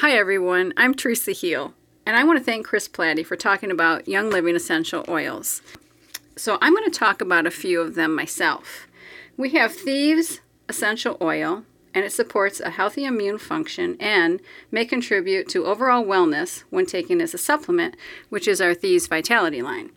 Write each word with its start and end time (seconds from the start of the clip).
Hi, 0.00 0.12
everyone. 0.12 0.72
I'm 0.76 0.94
Teresa 0.94 1.32
Heal, 1.32 1.74
and 2.06 2.16
I 2.16 2.22
want 2.22 2.38
to 2.38 2.44
thank 2.44 2.64
Chris 2.64 2.88
Platty 2.88 3.26
for 3.26 3.34
talking 3.34 3.72
about 3.72 4.06
Young 4.06 4.30
Living 4.30 4.54
essential 4.54 5.04
oils. 5.08 5.60
So, 6.36 6.56
I'm 6.62 6.72
going 6.72 6.88
to 6.88 6.96
talk 6.96 7.20
about 7.20 7.48
a 7.48 7.50
few 7.50 7.80
of 7.80 7.96
them 7.96 8.14
myself. 8.14 8.86
We 9.36 9.50
have 9.54 9.74
Thieves 9.74 10.40
Essential 10.68 11.16
Oil, 11.20 11.64
and 11.92 12.04
it 12.04 12.12
supports 12.12 12.60
a 12.60 12.70
healthy 12.70 13.06
immune 13.06 13.38
function 13.38 13.96
and 13.98 14.40
may 14.70 14.84
contribute 14.84 15.48
to 15.48 15.66
overall 15.66 16.04
wellness 16.04 16.62
when 16.70 16.86
taken 16.86 17.20
as 17.20 17.34
a 17.34 17.38
supplement, 17.38 17.96
which 18.28 18.46
is 18.46 18.60
our 18.60 18.74
Thieves 18.74 19.08
Vitality 19.08 19.62
line. 19.62 19.90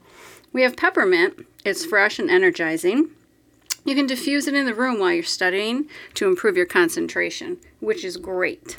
We 0.51 0.63
have 0.63 0.75
Peppermint, 0.75 1.45
it's 1.63 1.85
fresh 1.85 2.17
and 2.17 2.27
energizing. 2.27 3.11
You 3.85 3.93
can 3.93 4.07
diffuse 4.07 4.47
it 4.47 4.55
in 4.55 4.65
the 4.65 4.73
room 4.73 4.99
while 4.99 5.13
you're 5.13 5.21
studying 5.21 5.87
to 6.15 6.27
improve 6.27 6.57
your 6.57 6.65
concentration, 6.65 7.57
which 7.79 8.03
is 8.03 8.17
great. 8.17 8.77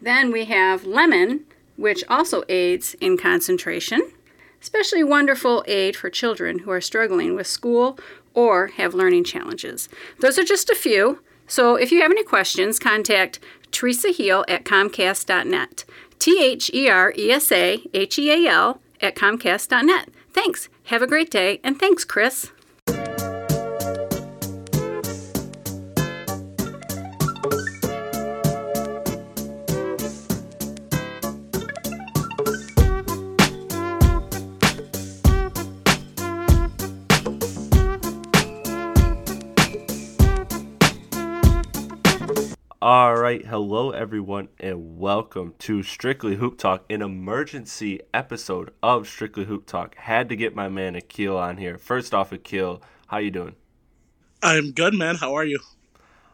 Then 0.00 0.32
we 0.32 0.46
have 0.46 0.84
lemon, 0.84 1.44
which 1.76 2.04
also 2.08 2.42
aids 2.48 2.94
in 3.00 3.16
concentration, 3.16 4.12
especially 4.60 5.04
wonderful 5.04 5.64
aid 5.66 5.96
for 5.96 6.10
children 6.10 6.60
who 6.60 6.70
are 6.70 6.80
struggling 6.80 7.34
with 7.34 7.46
school 7.46 7.98
or 8.34 8.68
have 8.68 8.94
learning 8.94 9.24
challenges. 9.24 9.88
Those 10.20 10.38
are 10.38 10.44
just 10.44 10.70
a 10.70 10.74
few. 10.74 11.20
So 11.46 11.74
if 11.74 11.90
you 11.90 12.00
have 12.02 12.10
any 12.10 12.24
questions, 12.24 12.78
contact 12.78 13.40
Teresa 13.72 14.10
Heal 14.10 14.44
at 14.48 14.64
Comcast.net. 14.64 15.84
T 16.18 16.44
H 16.44 16.70
E 16.72 16.88
R 16.88 17.12
E 17.16 17.30
S 17.30 17.50
A 17.50 17.82
H 17.94 18.18
E 18.18 18.30
A 18.30 18.50
L 18.50 18.80
at 19.00 19.16
Comcast.net. 19.16 20.10
Thanks. 20.32 20.68
Have 20.84 21.02
a 21.02 21.06
great 21.06 21.30
day, 21.30 21.60
and 21.64 21.78
thanks, 21.78 22.04
Chris. 22.04 22.52
Right, 43.30 43.46
hello 43.46 43.92
everyone, 43.92 44.48
and 44.58 44.98
welcome 44.98 45.54
to 45.56 45.84
Strictly 45.84 46.34
Hoop 46.34 46.58
Talk, 46.58 46.82
an 46.90 47.00
emergency 47.00 48.00
episode 48.12 48.72
of 48.82 49.06
Strictly 49.06 49.44
Hoop 49.44 49.66
Talk. 49.66 49.94
Had 49.94 50.28
to 50.30 50.34
get 50.34 50.56
my 50.56 50.68
man 50.68 50.96
Akil 50.96 51.36
on 51.36 51.56
here. 51.56 51.78
First 51.78 52.12
off, 52.12 52.32
Akil, 52.32 52.82
how 53.06 53.18
you 53.18 53.30
doing? 53.30 53.54
I'm 54.42 54.72
good, 54.72 54.94
man. 54.94 55.14
How 55.14 55.34
are 55.34 55.44
you? 55.44 55.60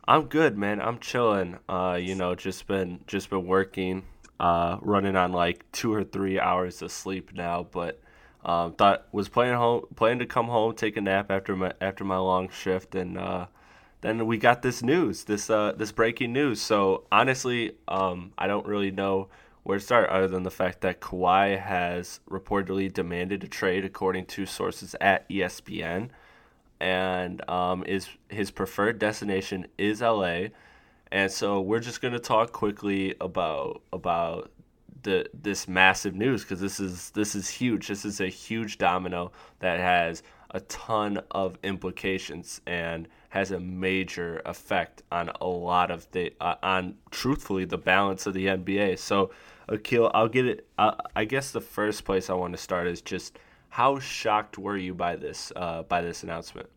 I'm 0.08 0.28
good, 0.28 0.56
man. 0.56 0.80
I'm 0.80 0.98
chilling. 0.98 1.58
Uh, 1.68 1.98
you 2.00 2.14
know, 2.14 2.34
just 2.34 2.66
been 2.66 3.00
just 3.06 3.28
been 3.28 3.46
working, 3.46 4.04
uh, 4.40 4.78
running 4.80 5.16
on 5.16 5.32
like 5.32 5.70
two 5.72 5.92
or 5.92 6.02
three 6.02 6.40
hours 6.40 6.80
of 6.80 6.90
sleep 6.90 7.34
now, 7.34 7.66
but 7.70 8.00
um, 8.42 8.72
thought 8.72 9.06
was 9.12 9.28
planning 9.28 9.58
home, 9.58 9.84
planning 9.96 10.20
to 10.20 10.26
come 10.26 10.46
home, 10.46 10.74
take 10.74 10.96
a 10.96 11.02
nap 11.02 11.30
after 11.30 11.54
my 11.56 11.74
after 11.78 12.04
my 12.04 12.16
long 12.16 12.48
shift, 12.48 12.94
and 12.94 13.18
uh, 13.18 13.48
then 14.00 14.26
we 14.26 14.38
got 14.38 14.62
this 14.62 14.82
news, 14.82 15.24
this 15.24 15.50
uh, 15.50 15.72
this 15.76 15.92
breaking 15.92 16.32
news. 16.32 16.60
So 16.60 17.04
honestly, 17.10 17.72
um, 17.88 18.32
I 18.36 18.46
don't 18.46 18.66
really 18.66 18.90
know 18.90 19.28
where 19.62 19.78
to 19.78 19.84
start, 19.84 20.08
other 20.10 20.28
than 20.28 20.44
the 20.44 20.50
fact 20.50 20.80
that 20.82 21.00
Kawhi 21.00 21.60
has 21.60 22.20
reportedly 22.30 22.92
demanded 22.92 23.42
a 23.42 23.48
trade, 23.48 23.84
according 23.84 24.26
to 24.26 24.46
sources 24.46 24.94
at 25.00 25.28
ESPN, 25.28 26.10
and 26.78 27.48
um, 27.50 27.82
is 27.84 28.08
his 28.28 28.50
preferred 28.50 28.98
destination 28.98 29.66
is 29.76 30.00
LA, 30.02 30.48
and 31.10 31.30
so 31.30 31.60
we're 31.60 31.80
just 31.80 32.00
gonna 32.00 32.18
talk 32.18 32.52
quickly 32.52 33.14
about 33.20 33.82
about 33.92 34.50
the 35.02 35.26
this 35.32 35.66
massive 35.66 36.14
news 36.14 36.42
because 36.42 36.60
this 36.60 36.78
is 36.78 37.10
this 37.10 37.34
is 37.34 37.48
huge. 37.48 37.88
This 37.88 38.04
is 38.04 38.20
a 38.20 38.28
huge 38.28 38.76
domino 38.76 39.32
that 39.60 39.80
has 39.80 40.22
a 40.50 40.60
ton 40.60 41.20
of 41.30 41.58
implications 41.62 42.60
and 42.66 43.08
has 43.30 43.50
a 43.50 43.60
major 43.60 44.40
effect 44.44 45.02
on 45.10 45.30
a 45.40 45.46
lot 45.46 45.90
of 45.90 46.10
the 46.12 46.32
uh, 46.40 46.54
on 46.62 46.96
truthfully 47.10 47.64
the 47.64 47.78
balance 47.78 48.26
of 48.26 48.34
the 48.34 48.46
NBA. 48.46 48.98
So, 48.98 49.30
Akil, 49.68 50.10
I'll 50.14 50.28
get 50.28 50.46
it. 50.46 50.66
Uh, 50.78 50.94
I 51.14 51.24
guess 51.24 51.50
the 51.50 51.60
first 51.60 52.04
place 52.04 52.30
I 52.30 52.34
want 52.34 52.54
to 52.54 52.58
start 52.58 52.86
is 52.86 53.00
just 53.00 53.38
how 53.70 53.98
shocked 53.98 54.58
were 54.58 54.76
you 54.76 54.94
by 54.94 55.16
this 55.16 55.52
uh, 55.54 55.82
by 55.82 56.02
this 56.02 56.22
announcement? 56.22 56.68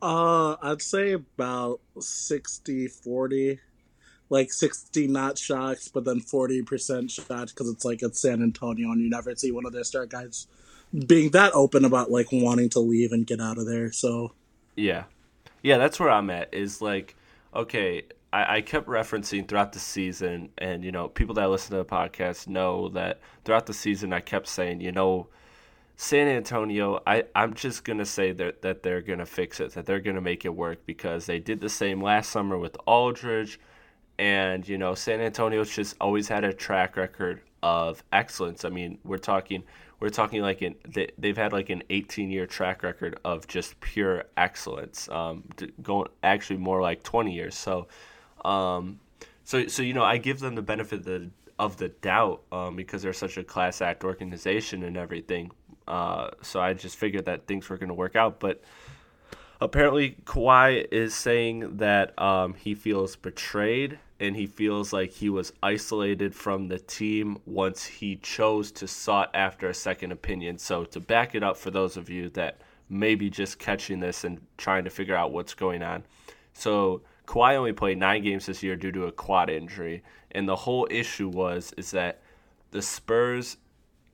Uh, 0.00 0.56
I'd 0.60 0.82
say 0.82 1.12
about 1.12 1.80
60 1.98 2.88
40. 2.88 3.60
Like 4.30 4.50
60 4.50 5.08
not 5.08 5.36
shocked, 5.36 5.90
but 5.92 6.04
then 6.04 6.20
40% 6.20 7.10
shocked 7.10 7.50
because 7.54 7.68
it's 7.68 7.84
like 7.84 8.02
it's 8.02 8.20
San 8.20 8.42
Antonio 8.42 8.90
and 8.90 9.00
you 9.02 9.10
never 9.10 9.34
see 9.36 9.52
one 9.52 9.66
of 9.66 9.72
their 9.74 9.84
star 9.84 10.06
guys 10.06 10.46
being 11.06 11.30
that 11.32 11.52
open 11.54 11.84
about 11.84 12.10
like 12.10 12.28
wanting 12.32 12.70
to 12.70 12.80
leave 12.80 13.12
and 13.12 13.26
get 13.26 13.40
out 13.40 13.58
of 13.58 13.66
there. 13.66 13.92
So, 13.92 14.32
Yeah. 14.76 15.04
Yeah, 15.62 15.78
that's 15.78 16.00
where 16.00 16.10
I'm 16.10 16.30
at. 16.30 16.52
Is 16.52 16.82
like, 16.82 17.14
okay, 17.54 18.02
I, 18.32 18.56
I 18.56 18.60
kept 18.62 18.88
referencing 18.88 19.46
throughout 19.46 19.72
the 19.72 19.78
season, 19.78 20.50
and, 20.58 20.84
you 20.84 20.92
know, 20.92 21.08
people 21.08 21.34
that 21.34 21.50
listen 21.50 21.70
to 21.72 21.76
the 21.76 21.84
podcast 21.84 22.48
know 22.48 22.88
that 22.90 23.20
throughout 23.44 23.66
the 23.66 23.74
season 23.74 24.12
I 24.12 24.20
kept 24.20 24.48
saying, 24.48 24.80
you 24.80 24.92
know, 24.92 25.28
San 25.96 26.26
Antonio, 26.26 27.00
I, 27.06 27.24
I'm 27.34 27.54
just 27.54 27.84
going 27.84 27.98
to 27.98 28.06
say 28.06 28.32
that, 28.32 28.62
that 28.62 28.82
they're 28.82 29.02
going 29.02 29.18
to 29.18 29.26
fix 29.26 29.60
it, 29.60 29.72
that 29.74 29.86
they're 29.86 30.00
going 30.00 30.16
to 30.16 30.22
make 30.22 30.44
it 30.44 30.54
work 30.54 30.84
because 30.86 31.26
they 31.26 31.38
did 31.38 31.60
the 31.60 31.68
same 31.68 32.02
last 32.02 32.30
summer 32.30 32.58
with 32.58 32.76
Aldridge. 32.86 33.60
And, 34.18 34.66
you 34.66 34.78
know, 34.78 34.94
San 34.94 35.20
Antonio's 35.20 35.70
just 35.70 35.96
always 36.00 36.28
had 36.28 36.44
a 36.44 36.52
track 36.52 36.96
record 36.96 37.42
of 37.62 38.02
excellence. 38.12 38.64
I 38.64 38.68
mean, 38.68 38.98
we're 39.04 39.18
talking 39.18 39.64
we're 40.00 40.10
talking 40.10 40.42
like 40.42 40.62
an 40.62 40.74
they, 40.88 41.10
they've 41.16 41.36
had 41.36 41.52
like 41.52 41.70
an 41.70 41.84
18 41.88 42.30
year 42.30 42.46
track 42.46 42.82
record 42.82 43.20
of 43.24 43.46
just 43.46 43.78
pure 43.80 44.24
excellence. 44.36 45.08
Um, 45.08 45.44
going 45.80 46.08
actually 46.24 46.58
more 46.58 46.82
like 46.82 47.04
20 47.04 47.32
years. 47.32 47.54
So, 47.54 47.86
um, 48.44 48.98
so 49.44 49.68
so 49.68 49.82
you 49.82 49.94
know, 49.94 50.02
I 50.02 50.18
give 50.18 50.40
them 50.40 50.56
the 50.56 50.62
benefit 50.62 51.00
of 51.00 51.04
the, 51.04 51.30
of 51.58 51.76
the 51.76 51.88
doubt 51.88 52.42
um, 52.50 52.74
because 52.74 53.02
they're 53.02 53.12
such 53.12 53.36
a 53.36 53.44
class 53.44 53.80
act 53.80 54.02
organization 54.02 54.82
and 54.82 54.96
everything. 54.96 55.52
Uh, 55.86 56.30
so 56.42 56.60
I 56.60 56.74
just 56.74 56.96
figured 56.96 57.26
that 57.26 57.46
things 57.46 57.68
were 57.68 57.76
going 57.76 57.88
to 57.88 57.94
work 57.94 58.16
out, 58.16 58.40
but 58.40 58.60
apparently 59.60 60.16
Kawhi 60.24 60.86
is 60.90 61.14
saying 61.14 61.76
that 61.76 62.20
um, 62.20 62.54
he 62.54 62.74
feels 62.74 63.14
betrayed 63.14 63.98
and 64.22 64.36
he 64.36 64.46
feels 64.46 64.92
like 64.92 65.10
he 65.10 65.28
was 65.28 65.52
isolated 65.64 66.32
from 66.32 66.68
the 66.68 66.78
team 66.78 67.36
once 67.44 67.84
he 67.84 68.14
chose 68.14 68.70
to 68.70 68.86
sought 68.86 69.28
after 69.34 69.68
a 69.68 69.74
second 69.74 70.12
opinion. 70.12 70.56
So 70.58 70.84
to 70.84 71.00
back 71.00 71.34
it 71.34 71.42
up 71.42 71.56
for 71.56 71.72
those 71.72 71.96
of 71.96 72.08
you 72.08 72.28
that 72.30 72.60
may 72.88 73.16
be 73.16 73.28
just 73.28 73.58
catching 73.58 73.98
this 73.98 74.22
and 74.22 74.40
trying 74.56 74.84
to 74.84 74.90
figure 74.90 75.16
out 75.16 75.32
what's 75.32 75.54
going 75.54 75.82
on. 75.82 76.04
So 76.52 77.02
Kawhi 77.26 77.56
only 77.56 77.72
played 77.72 77.98
nine 77.98 78.22
games 78.22 78.46
this 78.46 78.62
year 78.62 78.76
due 78.76 78.92
to 78.92 79.06
a 79.06 79.12
quad 79.12 79.50
injury, 79.50 80.04
and 80.30 80.48
the 80.48 80.54
whole 80.54 80.86
issue 80.88 81.28
was 81.28 81.74
is 81.76 81.90
that 81.90 82.22
the 82.70 82.82
Spurs 82.82 83.56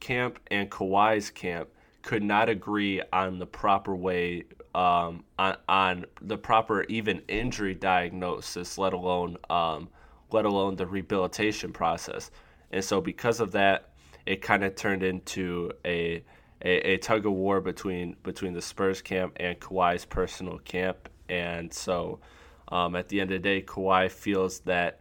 camp 0.01 0.41
and 0.51 0.71
Kawhi's 0.71 1.29
camp 1.29 1.69
could 2.01 2.23
not 2.23 2.49
agree 2.49 3.03
on 3.13 3.39
the 3.39 3.47
proper 3.47 3.95
way 3.95 4.45
um, 4.75 5.25
on 5.39 5.57
on 5.69 6.05
the 6.23 6.39
proper 6.39 6.85
even 6.85 7.21
injury 7.29 7.75
diagnosis, 7.75 8.79
let 8.79 8.95
alone 8.95 9.37
um, 9.51 9.89
let 10.31 10.45
alone 10.45 10.77
the 10.77 10.87
rehabilitation 10.87 11.73
process. 11.73 12.31
And 12.71 12.85
so 12.85 13.01
because 13.01 13.41
of 13.41 13.53
that, 13.53 13.91
it 14.27 14.43
kind 14.43 14.63
of 14.63 14.75
turned 14.75 15.03
into 15.03 15.73
a, 15.85 16.23
a, 16.63 16.93
a 16.93 16.97
tug 16.99 17.25
of 17.25 17.33
war 17.33 17.61
between 17.61 18.17
between 18.23 18.53
the 18.53 18.63
Spurs 18.63 19.01
camp 19.01 19.35
and 19.37 19.59
Kawhi's 19.59 20.05
personal 20.05 20.59
camp. 20.59 21.09
And 21.29 21.73
so 21.73 22.21
um, 22.69 22.95
at 22.95 23.09
the 23.09 23.21
end 23.21 23.31
of 23.33 23.43
the 23.43 23.49
day, 23.49 23.63
Kawhi 23.63 24.11
feels 24.11 24.61
that 24.61 25.01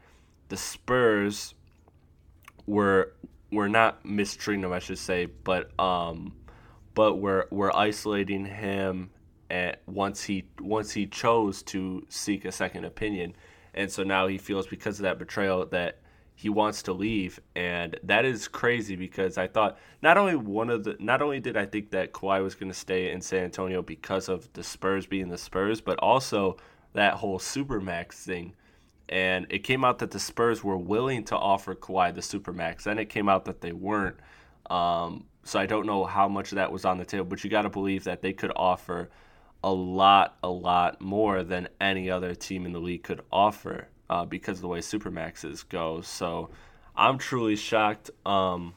the 0.50 0.58
Spurs 0.58 1.56
were 2.66 3.14
were 3.52 3.70
not 3.70 4.06
mistreating 4.06 4.64
him, 4.64 4.74
I 4.74 4.80
should 4.80 4.98
say, 4.98 5.26
but 5.26 5.78
um, 5.80 6.34
but 6.94 7.16
we're 7.16 7.46
we're 7.52 7.72
isolating 7.74 8.46
him 8.46 9.10
at 9.50 9.82
once 9.88 10.24
he 10.24 10.46
once 10.60 10.92
he 10.92 11.06
chose 11.06 11.64
to 11.64 12.06
seek 12.10 12.46
a 12.46 12.52
second 12.52 12.86
opinion, 12.86 13.36
and 13.78 13.92
so 13.92 14.04
now 14.04 14.26
he 14.26 14.40
feels 14.40 14.66
because 14.66 14.98
of 14.98 15.04
that 15.04 15.20
betrayal 15.20 15.66
that 15.68 16.00
he 16.34 16.50
wants 16.50 16.84
to 16.84 16.94
leave, 16.94 17.40
and 17.56 18.00
that 18.04 18.26
is 18.26 18.48
crazy 18.48 18.96
because 18.96 19.38
I 19.38 19.48
thought 19.48 19.78
not 20.02 20.18
only 20.18 20.36
one 20.36 20.70
of 20.70 20.84
the 20.84 20.98
not 21.00 21.22
only 21.22 21.40
did 21.40 21.56
I 21.56 21.66
think 21.66 21.92
that 21.92 22.12
Kawhi 22.12 22.44
was 22.44 22.56
going 22.56 22.72
to 22.72 22.78
stay 22.78 23.12
in 23.12 23.22
San 23.22 23.44
Antonio 23.44 23.82
because 23.82 24.30
of 24.30 24.52
the 24.54 24.64
Spurs 24.64 25.06
being 25.06 25.30
the 25.30 25.38
Spurs, 25.38 25.80
but 25.80 25.98
also 26.00 26.58
that 26.94 27.16
whole 27.16 27.40
supermax 27.40 28.14
thing. 28.14 28.56
And 29.10 29.46
it 29.50 29.60
came 29.60 29.86
out 29.86 30.00
that 30.00 30.12
the 30.12 30.20
Spurs 30.20 30.64
were 30.64 30.78
willing 30.78 31.24
to 31.26 31.38
offer 31.38 31.76
Kawhi 31.76 32.14
the 32.14 32.22
supermax. 32.22 32.84
Then 32.84 33.00
it 33.00 33.10
came 33.10 33.30
out 33.30 33.46
that 33.46 33.62
they 33.62 33.72
weren't. 33.72 34.18
Um, 34.70 35.26
so 35.44 35.60
I 35.60 35.66
don't 35.66 35.86
know 35.86 36.04
how 36.04 36.28
much 36.28 36.52
of 36.52 36.58
that 36.58 36.72
was 36.72 36.84
on 36.84 36.98
the 36.98 37.06
table, 37.06 37.26
but 37.26 37.44
you 37.44 37.50
got 37.50 37.62
to 37.62 37.70
believe 37.70 38.04
that 38.04 38.22
they 38.22 38.34
could 38.34 38.52
offer 38.56 39.10
a 39.68 39.74
lot, 39.74 40.38
a 40.44 40.48
lot 40.50 41.02
more 41.02 41.44
than 41.44 41.68
any 41.82 42.10
other 42.10 42.34
team 42.34 42.66
in 42.66 42.72
the 42.72 42.80
league 42.80 43.04
could 43.04 43.22
offer 43.34 43.90
uh, 44.10 44.24
because 44.24 44.60
of 44.60 44.62
the 44.62 44.68
way 44.70 44.80
supermaxes 44.80 45.68
go. 45.68 46.00
So 46.00 46.50
I'm 46.96 47.18
truly 47.18 47.58
shocked. 47.58 48.10
Um, 48.26 48.76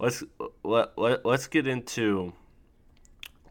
let's 0.00 0.24
let, 0.64 0.98
let 0.98 1.24
let's 1.24 1.46
get 1.46 1.68
into 1.68 2.32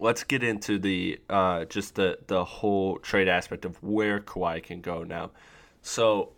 let's 0.02 0.26
get 0.26 0.44
into 0.44 0.78
the 0.78 1.18
uh, 1.30 1.64
just 1.64 1.96
the 1.96 2.20
the 2.28 2.44
whole 2.44 2.98
trade 3.00 3.30
aspect 3.30 3.64
of 3.64 3.82
where 3.82 4.20
Kawhi 4.20 4.62
can 4.62 4.82
go 4.82 5.04
now. 5.04 5.32
So, 5.82 6.34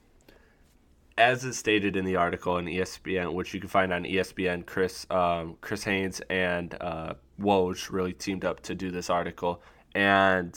as 1.18 1.46
is 1.46 1.58
stated 1.58 1.96
in 1.96 2.06
the 2.06 2.18
article 2.18 2.60
in 2.60 2.66
ESPN, 2.66 3.34
which 3.34 3.56
you 3.56 3.60
can 3.60 3.70
find 3.70 3.92
on 3.92 4.04
ESPN, 4.04 4.68
Chris 4.68 5.08
um, 5.10 5.58
Chris 5.62 5.84
Haynes 5.86 6.22
and 6.30 6.78
uh, 6.80 7.16
Woj 7.42 7.92
really 7.92 8.14
teamed 8.14 8.46
up 8.46 8.62
to 8.62 8.76
do 8.76 8.92
this 8.92 9.10
article, 9.10 9.64
and 9.98 10.56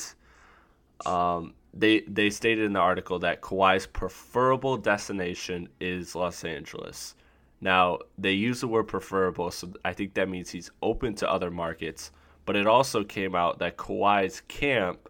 um, 1.07 1.55
they 1.73 2.01
they 2.01 2.29
stated 2.29 2.65
in 2.65 2.75
the 2.75 2.81
article 2.81 3.19
that 3.21 3.41
Kawhi's 3.41 3.87
preferable 3.87 4.77
destination 4.77 5.69
is 5.81 6.15
Los 6.15 6.45
Angeles. 6.45 7.15
Now 7.63 8.01
they 8.19 8.33
use 8.33 8.61
the 8.61 8.69
word 8.69 8.85
preferable, 8.85 9.51
so 9.51 9.73
I 9.83 9.95
think 9.95 10.15
that 10.15 10.29
means 10.29 10.51
he's 10.51 10.71
open 10.83 11.15
to 11.17 11.31
other 11.31 11.51
markets. 11.51 12.13
But 12.45 12.57
it 12.57 12.67
also 12.67 13.03
came 13.03 13.35
out 13.35 13.59
that 13.61 13.79
Kawhi's 13.79 14.43
camp, 14.43 15.09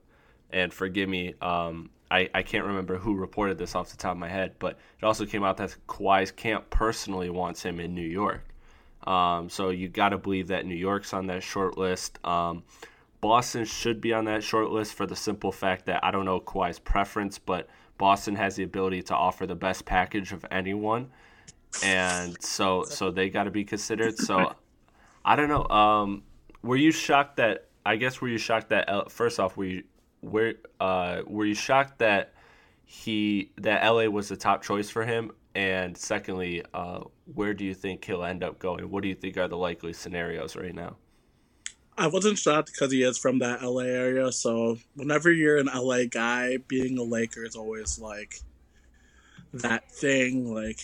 and 0.50 0.72
forgive 0.72 1.08
me, 1.08 1.34
um, 1.40 1.90
I, 2.10 2.28
I 2.34 2.42
can't 2.42 2.64
remember 2.64 2.98
who 2.98 3.14
reported 3.16 3.58
this 3.58 3.74
off 3.74 3.90
the 3.90 3.96
top 3.96 4.12
of 4.12 4.18
my 4.18 4.28
head, 4.28 4.54
but 4.60 4.78
it 5.00 5.04
also 5.04 5.26
came 5.26 5.42
out 5.42 5.56
that 5.56 5.74
Kawhi's 5.88 6.30
camp 6.30 6.70
personally 6.70 7.30
wants 7.30 7.62
him 7.62 7.80
in 7.80 7.94
New 7.94 8.02
York. 8.06 8.44
Um, 9.04 9.48
so 9.48 9.70
you 9.70 9.88
got 9.88 10.10
to 10.10 10.18
believe 10.18 10.48
that 10.48 10.66
New 10.66 10.74
York's 10.76 11.14
on 11.14 11.26
that 11.28 11.42
short 11.42 11.78
list. 11.78 12.24
Um, 12.24 12.62
Boston 13.20 13.64
should 13.64 14.00
be 14.00 14.12
on 14.12 14.24
that 14.24 14.42
short 14.42 14.70
list 14.70 14.94
for 14.94 15.06
the 15.06 15.16
simple 15.16 15.52
fact 15.52 15.86
that 15.86 16.02
I 16.04 16.10
don't 16.10 16.24
know 16.24 16.40
Kawhi's 16.40 16.78
preference, 16.78 17.38
but 17.38 17.68
Boston 17.98 18.34
has 18.36 18.56
the 18.56 18.62
ability 18.62 19.02
to 19.04 19.14
offer 19.14 19.46
the 19.46 19.54
best 19.54 19.84
package 19.84 20.32
of 20.32 20.44
anyone, 20.50 21.10
and 21.84 22.42
so 22.42 22.84
so 22.84 23.10
they 23.10 23.28
got 23.28 23.44
to 23.44 23.50
be 23.50 23.64
considered. 23.64 24.16
So 24.16 24.54
I 25.24 25.36
don't 25.36 25.48
know. 25.48 25.66
Um, 25.68 26.22
were 26.62 26.76
you 26.76 26.92
shocked 26.92 27.36
that? 27.36 27.68
I 27.84 27.96
guess 27.96 28.20
were 28.20 28.28
you 28.28 28.38
shocked 28.38 28.70
that? 28.70 29.10
First 29.10 29.38
off, 29.38 29.56
were 29.56 29.64
you 29.66 29.82
were 30.22 30.54
uh, 30.80 31.22
were 31.26 31.44
you 31.44 31.54
shocked 31.54 31.98
that 31.98 32.32
he 32.84 33.52
that 33.58 33.86
LA 33.86 34.06
was 34.06 34.28
the 34.28 34.36
top 34.36 34.62
choice 34.62 34.88
for 34.88 35.04
him? 35.04 35.32
And 35.54 35.96
secondly, 35.96 36.62
uh, 36.72 37.00
where 37.34 37.54
do 37.54 37.64
you 37.64 37.74
think 37.74 38.04
he'll 38.04 38.24
end 38.24 38.44
up 38.44 38.58
going? 38.58 38.88
What 38.90 39.02
do 39.02 39.08
you 39.08 39.14
think 39.14 39.36
are 39.36 39.48
the 39.48 39.56
likely 39.56 39.92
scenarios 39.92 40.56
right 40.56 40.74
now? 40.74 40.96
I 41.98 42.06
wasn't 42.06 42.38
shocked 42.38 42.70
because 42.72 42.92
he 42.92 43.02
is 43.02 43.18
from 43.18 43.40
that 43.40 43.62
LA 43.62 43.82
area. 43.82 44.32
So 44.32 44.78
whenever 44.94 45.30
you're 45.30 45.58
an 45.58 45.68
LA 45.74 46.04
guy, 46.04 46.56
being 46.56 46.98
a 46.98 47.02
Laker 47.02 47.44
is 47.44 47.56
always 47.56 47.98
like 47.98 48.40
that 49.52 49.90
thing. 49.90 50.54
Like 50.54 50.80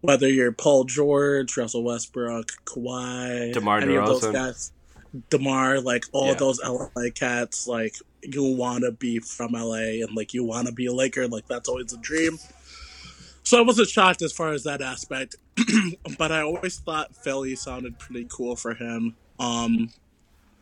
whether 0.00 0.28
you're 0.28 0.52
Paul 0.52 0.84
George, 0.84 1.56
Russell 1.56 1.84
Westbrook, 1.84 2.52
Kawhi, 2.64 3.52
DeMar 3.52 3.78
any 3.80 3.94
of 3.96 4.06
those 4.06 4.26
guys, 4.26 4.72
Demar, 5.30 5.80
like 5.80 6.04
all 6.12 6.28
Yeah. 6.28 6.34
those 6.34 6.60
LA 6.62 7.10
cats, 7.14 7.68
like 7.68 7.94
you 8.22 8.42
want 8.42 8.82
to 8.84 8.90
be 8.90 9.20
from 9.20 9.52
LA 9.52 10.02
and 10.02 10.16
like 10.16 10.34
you 10.34 10.42
want 10.42 10.66
to 10.66 10.72
be 10.72 10.86
a 10.86 10.92
Laker. 10.92 11.28
Like 11.28 11.46
that's 11.46 11.68
always 11.68 11.92
a 11.92 11.98
dream. 11.98 12.38
So 13.44 13.58
I 13.58 13.62
wasn't 13.62 13.88
shocked 13.88 14.22
as 14.22 14.32
far 14.32 14.52
as 14.52 14.64
that 14.64 14.82
aspect, 14.82 15.36
but 16.18 16.32
I 16.32 16.42
always 16.42 16.78
thought 16.78 17.14
Philly 17.16 17.56
sounded 17.56 17.98
pretty 17.98 18.26
cool 18.30 18.56
for 18.56 18.74
him. 18.74 19.16
Um, 19.38 19.90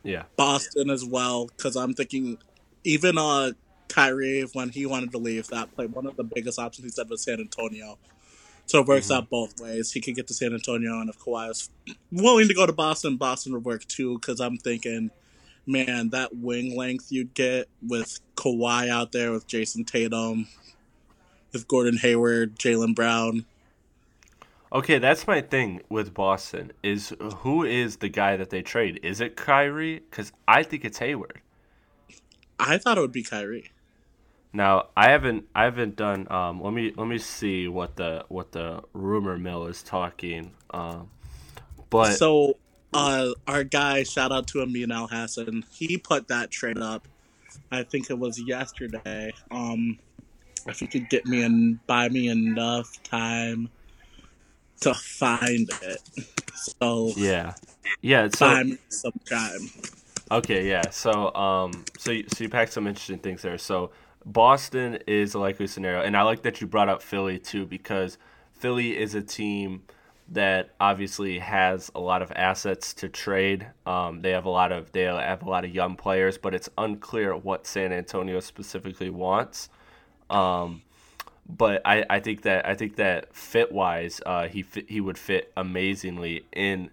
Yeah. 0.02 0.24
Boston 0.36 0.90
as 0.90 1.04
well 1.04 1.46
because 1.46 1.76
I'm 1.76 1.94
thinking 1.94 2.38
even 2.84 3.18
uh 3.18 3.52
Kyrie 3.88 4.42
when 4.54 4.70
he 4.70 4.86
wanted 4.86 5.12
to 5.12 5.18
leave 5.18 5.48
that 5.48 5.74
played 5.74 5.92
one 5.92 6.06
of 6.06 6.16
the 6.16 6.24
biggest 6.24 6.58
options 6.58 6.84
he 6.86 6.90
said 6.90 7.10
was 7.10 7.22
San 7.22 7.40
Antonio. 7.40 7.98
So 8.66 8.80
it 8.80 8.86
works 8.86 9.10
out 9.10 9.28
both 9.28 9.60
ways. 9.60 9.92
He 9.92 10.00
could 10.00 10.14
get 10.14 10.28
to 10.28 10.34
San 10.34 10.54
Antonio, 10.54 11.00
and 11.00 11.10
if 11.10 11.18
Kawhi 11.18 11.50
is 11.50 11.70
willing 12.10 12.48
to 12.48 12.54
go 12.54 12.64
to 12.66 12.72
Boston, 12.72 13.16
Boston 13.16 13.52
would 13.52 13.64
work 13.64 13.84
too. 13.86 14.14
Because 14.18 14.40
I'm 14.40 14.56
thinking, 14.56 15.10
man, 15.66 16.10
that 16.10 16.36
wing 16.36 16.76
length 16.76 17.12
you'd 17.12 17.34
get 17.34 17.68
with 17.86 18.20
Kawhi 18.36 18.88
out 18.88 19.12
there 19.12 19.32
with 19.32 19.46
Jayson 19.46 19.84
Tatum, 19.84 20.48
with 21.52 21.68
Gordon 21.68 21.98
Hayward, 21.98 22.58
Jaylen 22.58 22.94
Brown. 22.94 23.44
Okay, 24.72 24.98
that's 24.98 25.26
my 25.26 25.42
thing 25.42 25.82
with 25.88 26.14
Boston. 26.14 26.72
Is 26.82 27.12
who 27.38 27.62
is 27.62 27.96
the 27.96 28.08
guy 28.08 28.36
that 28.36 28.50
they 28.50 28.62
trade? 28.62 29.00
Is 29.02 29.20
it 29.20 29.36
Kyrie? 29.36 30.00
Because 30.10 30.32
I 30.48 30.62
think 30.62 30.84
it's 30.84 30.98
Hayward. 30.98 31.40
I 32.58 32.78
thought 32.78 32.96
it 32.96 33.02
would 33.02 33.12
be 33.12 33.22
Kyrie. 33.22 33.70
Now 34.52 34.88
I 34.96 35.10
haven't 35.10 35.44
I 35.54 35.64
haven't 35.64 35.96
done. 35.96 36.26
Um, 36.30 36.62
let 36.62 36.72
me 36.72 36.92
let 36.96 37.06
me 37.06 37.18
see 37.18 37.68
what 37.68 37.96
the 37.96 38.24
what 38.28 38.52
the 38.52 38.82
rumor 38.94 39.36
mill 39.36 39.66
is 39.66 39.82
talking. 39.82 40.52
Um, 40.70 41.10
but 41.90 42.14
so 42.14 42.56
uh 42.94 43.30
our 43.46 43.64
guy 43.64 44.02
shout 44.02 44.32
out 44.32 44.46
to 44.48 44.62
Amin 44.62 44.88
Elhassan 44.88 45.64
he 45.70 45.96
put 45.98 46.28
that 46.28 46.50
trade 46.50 46.78
up 46.78 47.06
i 47.70 47.82
think 47.82 48.10
it 48.10 48.18
was 48.18 48.40
yesterday 48.40 49.32
um 49.50 49.98
if 50.66 50.80
you 50.80 50.88
could 50.88 51.08
get 51.08 51.26
me 51.26 51.42
and 51.42 51.84
buy 51.86 52.08
me 52.08 52.28
enough 52.28 53.02
time 53.02 53.68
to 54.80 54.94
find 54.94 55.68
it 55.82 56.00
so 56.54 57.12
yeah, 57.16 57.54
yeah. 58.00 58.28
So 58.28 58.46
buy 58.46 58.62
me 58.64 58.78
some 58.88 59.12
time 59.28 59.60
Okay, 60.32 60.66
yeah. 60.66 60.88
So, 60.88 61.34
um, 61.34 61.84
so 61.98 62.10
you, 62.10 62.24
so 62.32 62.44
you 62.44 62.48
packed 62.48 62.72
some 62.72 62.86
interesting 62.86 63.18
things 63.18 63.42
there. 63.42 63.58
So, 63.58 63.90
Boston 64.24 64.98
is 65.06 65.34
a 65.34 65.38
likely 65.38 65.66
scenario, 65.66 66.00
and 66.00 66.16
I 66.16 66.22
like 66.22 66.42
that 66.42 66.60
you 66.60 66.66
brought 66.66 66.88
up 66.88 67.02
Philly 67.02 67.38
too 67.38 67.66
because 67.66 68.16
Philly 68.54 68.96
is 68.96 69.14
a 69.14 69.20
team 69.20 69.82
that 70.28 70.70
obviously 70.80 71.38
has 71.40 71.90
a 71.94 72.00
lot 72.00 72.22
of 72.22 72.32
assets 72.34 72.94
to 72.94 73.10
trade. 73.10 73.66
Um, 73.84 74.22
they 74.22 74.30
have 74.30 74.46
a 74.46 74.50
lot 74.50 74.72
of 74.72 74.92
they 74.92 75.02
have 75.02 75.42
a 75.42 75.50
lot 75.50 75.66
of 75.66 75.74
young 75.74 75.96
players, 75.96 76.38
but 76.38 76.54
it's 76.54 76.70
unclear 76.78 77.36
what 77.36 77.66
San 77.66 77.92
Antonio 77.92 78.40
specifically 78.40 79.10
wants. 79.10 79.68
Um, 80.32 80.82
but 81.48 81.82
I, 81.84 82.04
I 82.08 82.20
think 82.20 82.42
that 82.42 82.66
I 82.66 82.74
think 82.74 82.96
that 82.96 83.34
fit 83.34 83.72
wise, 83.72 84.20
uh, 84.24 84.48
he 84.48 84.62
fit, 84.62 84.88
he 84.88 85.00
would 85.00 85.18
fit 85.18 85.52
amazingly 85.56 86.44
in 86.52 86.90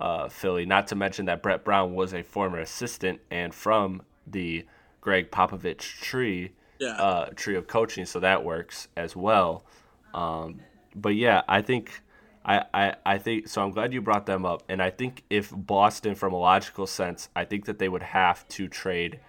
uh, 0.00 0.28
Philly. 0.28 0.66
Not 0.66 0.86
to 0.88 0.94
mention 0.96 1.26
that 1.26 1.42
Brett 1.42 1.64
Brown 1.64 1.94
was 1.94 2.12
a 2.14 2.22
former 2.22 2.58
assistant 2.58 3.20
and 3.30 3.54
from 3.54 4.02
the 4.26 4.64
Gregg 5.00 5.30
Popovich 5.30 6.00
tree 6.00 6.52
Yeah. 6.78 6.94
uh, 6.96 7.26
tree 7.36 7.56
of 7.56 7.66
coaching, 7.66 8.06
so 8.06 8.20
that 8.20 8.42
works 8.44 8.88
as 8.96 9.14
well. 9.14 9.64
Um, 10.14 10.60
but 10.94 11.14
yeah, 11.14 11.42
I 11.46 11.62
think 11.62 12.02
I, 12.44 12.64
I 12.72 12.94
I 13.04 13.18
think 13.18 13.48
so. 13.48 13.62
I'm 13.62 13.70
glad 13.70 13.92
you 13.92 14.00
brought 14.00 14.26
them 14.26 14.44
up, 14.46 14.62
and 14.68 14.82
I 14.82 14.90
think 14.90 15.22
if 15.30 15.52
Boston, 15.54 16.14
from 16.14 16.32
a 16.32 16.38
logical 16.38 16.86
sense, 16.86 17.28
I 17.36 17.44
think 17.44 17.66
that 17.66 17.78
they 17.78 17.88
would 17.88 18.02
have 18.02 18.48
to 18.48 18.66
trade 18.66 19.20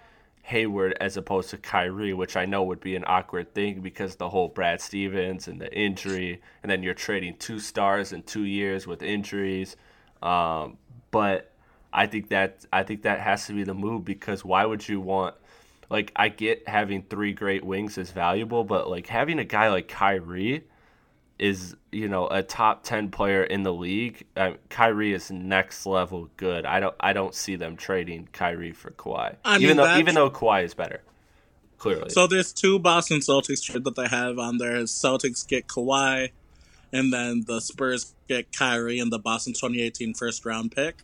Hayward 0.42 0.96
as 1.00 1.16
opposed 1.16 1.50
to 1.50 1.56
Kyrie, 1.56 2.12
which 2.12 2.36
I 2.36 2.46
know 2.46 2.64
would 2.64 2.80
be 2.80 2.96
an 2.96 3.04
awkward 3.06 3.54
thing 3.54 3.80
because 3.80 4.16
the 4.16 4.28
whole 4.28 4.48
Brad 4.48 4.80
Stevens 4.80 5.48
and 5.48 5.60
the 5.60 5.72
injury, 5.72 6.40
and 6.62 6.70
then 6.70 6.82
you're 6.82 6.94
trading 6.94 7.36
two 7.38 7.60
stars 7.60 8.12
in 8.12 8.22
two 8.24 8.44
years 8.44 8.86
with 8.86 9.02
injuries. 9.02 9.76
Um, 10.20 10.78
but 11.10 11.52
I 11.92 12.06
think 12.06 12.28
that 12.30 12.66
I 12.72 12.82
think 12.82 13.02
that 13.02 13.20
has 13.20 13.46
to 13.46 13.52
be 13.52 13.64
the 13.64 13.74
move 13.74 14.04
because 14.04 14.44
why 14.44 14.64
would 14.64 14.88
you 14.88 15.00
want 15.00 15.36
like 15.90 16.10
I 16.16 16.28
get 16.28 16.66
having 16.66 17.02
three 17.02 17.32
great 17.32 17.64
wings 17.64 17.98
is 17.98 18.10
valuable, 18.10 18.64
but 18.64 18.88
like 18.88 19.06
having 19.06 19.38
a 19.38 19.44
guy 19.44 19.68
like 19.68 19.88
Kyrie, 19.88 20.64
is 21.42 21.74
you 21.90 22.08
know 22.08 22.28
a 22.28 22.40
top 22.42 22.84
ten 22.84 23.10
player 23.10 23.42
in 23.42 23.64
the 23.64 23.72
league. 23.72 24.24
Uh, 24.36 24.52
Kyrie 24.70 25.12
is 25.12 25.30
next 25.30 25.84
level 25.86 26.30
good. 26.36 26.64
I 26.64 26.78
don't 26.78 26.94
I 27.00 27.12
don't 27.12 27.34
see 27.34 27.56
them 27.56 27.76
trading 27.76 28.28
Kyrie 28.32 28.72
for 28.72 28.92
Kawhi, 28.92 29.36
I 29.44 29.54
mean, 29.54 29.62
even 29.64 29.76
though 29.76 29.82
that's- 29.82 29.98
even 30.00 30.14
though 30.14 30.30
Kawhi 30.30 30.64
is 30.64 30.72
better. 30.74 31.02
Clearly, 31.78 32.10
So 32.10 32.28
there's 32.28 32.52
two 32.52 32.78
Boston 32.78 33.18
Celtics 33.18 33.60
trade 33.64 33.82
that 33.82 33.96
they 33.96 34.06
have 34.06 34.38
on 34.38 34.58
there. 34.58 34.76
Celtics 34.84 35.44
get 35.44 35.66
Kawhi, 35.66 36.30
and 36.92 37.12
then 37.12 37.42
the 37.48 37.60
Spurs 37.60 38.14
get 38.28 38.56
Kyrie 38.56 39.00
and 39.00 39.12
the 39.12 39.18
Boston 39.18 39.52
2018 39.52 40.14
first 40.14 40.46
round 40.46 40.70
pick. 40.70 41.02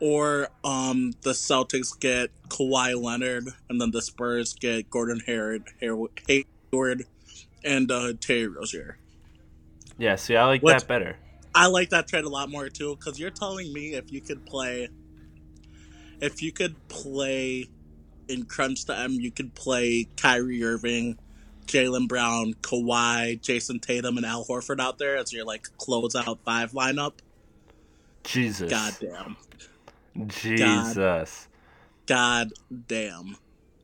Or 0.00 0.48
um, 0.64 1.12
the 1.22 1.30
Celtics 1.30 1.96
get 1.98 2.30
Kawhi 2.48 3.00
Leonard, 3.00 3.50
and 3.68 3.80
then 3.80 3.92
the 3.92 4.02
Spurs 4.02 4.52
get 4.54 4.90
Gordon 4.90 5.20
Hayward, 5.26 5.68
Hayward 5.80 7.04
and 7.62 7.90
uh, 7.92 8.14
Terry 8.20 8.48
Rozier. 8.48 8.98
Yeah. 9.98 10.14
See, 10.16 10.36
I 10.36 10.46
like 10.46 10.62
What- 10.62 10.78
that 10.78 10.88
better. 10.88 11.16
I 11.54 11.66
like 11.66 11.90
that 11.90 12.06
trade 12.06 12.24
a 12.24 12.28
lot 12.28 12.50
more 12.50 12.68
too 12.68 12.96
because 12.96 13.18
you're 13.18 13.30
telling 13.30 13.72
me 13.72 13.94
if 13.94 14.12
you 14.12 14.20
could 14.20 14.46
play, 14.46 14.88
if 16.20 16.40
you 16.42 16.52
could 16.52 16.76
play 16.88 17.66
in 18.28 18.44
crunch 18.44 18.84
time, 18.84 19.12
you 19.12 19.30
could 19.30 19.54
play 19.54 20.06
Kyrie 20.16 20.62
Irving, 20.62 21.18
Jaylen 21.66 22.06
Brown, 22.06 22.54
Kawhi, 22.60 23.40
Jayson 23.40 23.80
Tatum, 23.80 24.18
and 24.18 24.26
Al 24.26 24.44
Horford 24.44 24.80
out 24.80 24.98
there 24.98 25.16
as 25.16 25.32
your 25.32 25.44
like 25.44 25.68
closeout 25.78 26.38
five 26.44 26.72
lineup. 26.72 27.14
Jesus, 28.24 28.70
Goddamn, 28.70 29.36
Jesus. 30.26 31.48
god 32.06 32.50
damn. 32.86 33.36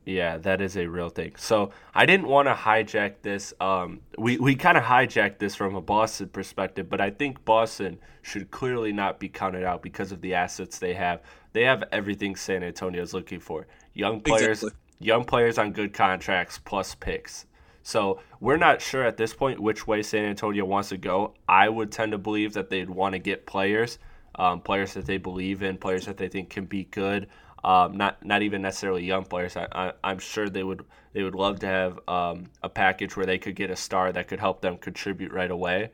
Yeah, 0.07 0.37
that 0.39 0.61
is 0.61 0.77
a 0.77 0.87
real 0.87 1.09
thing. 1.09 1.33
So 1.37 1.71
I 1.95 2.05
didn't 2.05 2.27
want 2.29 2.47
to 2.49 2.55
hijack 2.55 3.15
this. 3.23 3.55
Um, 3.59 4.01
we 4.19 4.37
we 4.37 4.55
kind 4.55 4.77
of 4.77 4.85
hijacked 4.85 5.39
this 5.39 5.55
from 5.55 5.75
a 5.77 5.81
Boston 5.81 6.29
perspective, 6.29 6.91
but 6.91 7.01
I 7.01 7.11
think 7.11 7.43
Boston 7.47 7.99
should 8.21 8.51
clearly 8.51 8.93
not 8.93 9.19
be 9.19 9.29
counted 9.31 9.65
out 9.65 9.83
because 9.83 10.13
of 10.13 10.21
the 10.21 10.35
assets 10.35 10.79
they 10.79 10.93
have. 10.95 11.23
They 11.55 11.63
have 11.65 11.85
everything 11.91 12.37
San 12.37 12.63
Antonio 12.63 13.01
is 13.03 13.15
looking 13.15 13.41
for: 13.41 13.67
young 13.95 14.21
players, 14.21 14.63
Exactly. 14.63 14.79
young 15.01 15.25
players 15.25 15.57
on 15.57 15.73
good 15.73 15.95
contracts 15.95 16.59
plus 16.63 16.95
picks. 16.95 17.47
So 17.83 18.21
we're 18.41 18.57
not 18.59 18.81
sure 18.83 19.05
at 19.05 19.17
this 19.17 19.35
point 19.35 19.61
which 19.61 19.87
way 19.87 20.03
San 20.03 20.25
Antonio 20.25 20.65
wants 20.67 20.91
to 20.91 20.97
go. 20.99 21.35
I 21.49 21.69
would 21.69 21.93
tend 21.93 22.13
to 22.13 22.19
believe 22.19 22.53
that 22.55 22.69
they'd 22.71 22.89
want 22.91 23.13
to 23.15 23.19
get 23.19 23.47
players, 23.47 23.99
um, 24.37 24.61
players 24.61 24.95
that 24.95 25.07
they 25.07 25.19
believe 25.19 25.63
in, 25.63 25.77
players 25.79 26.07
that 26.07 26.17
they 26.17 26.29
think 26.29 26.51
can 26.51 26.65
be 26.67 26.85
good. 26.85 27.29
Um, 27.65 27.97
not 27.97 28.25
not 28.25 28.43
even 28.43 28.63
necessarily 28.63 29.05
young 29.05 29.25
players. 29.25 29.57
I, 29.57 29.67
I, 29.73 29.93
I'm 30.05 30.19
sure 30.19 30.51
they 30.51 30.63
would 30.63 30.85
they 31.15 31.23
would 31.23 31.35
love 31.35 31.61
to 31.61 31.67
have 31.67 31.99
um, 32.09 32.47
a 32.63 32.69
package 32.69 33.17
where 33.17 33.27
they 33.27 33.39
could 33.39 33.57
get 33.57 33.71
a 33.71 33.77
star 33.77 34.13
that 34.13 34.29
could 34.29 34.41
help 34.41 34.61
them 34.61 34.77
contribute 34.77 35.33
right 35.33 35.51
away. 35.51 35.91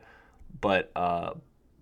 But 0.59 0.91
uh, 0.95 1.33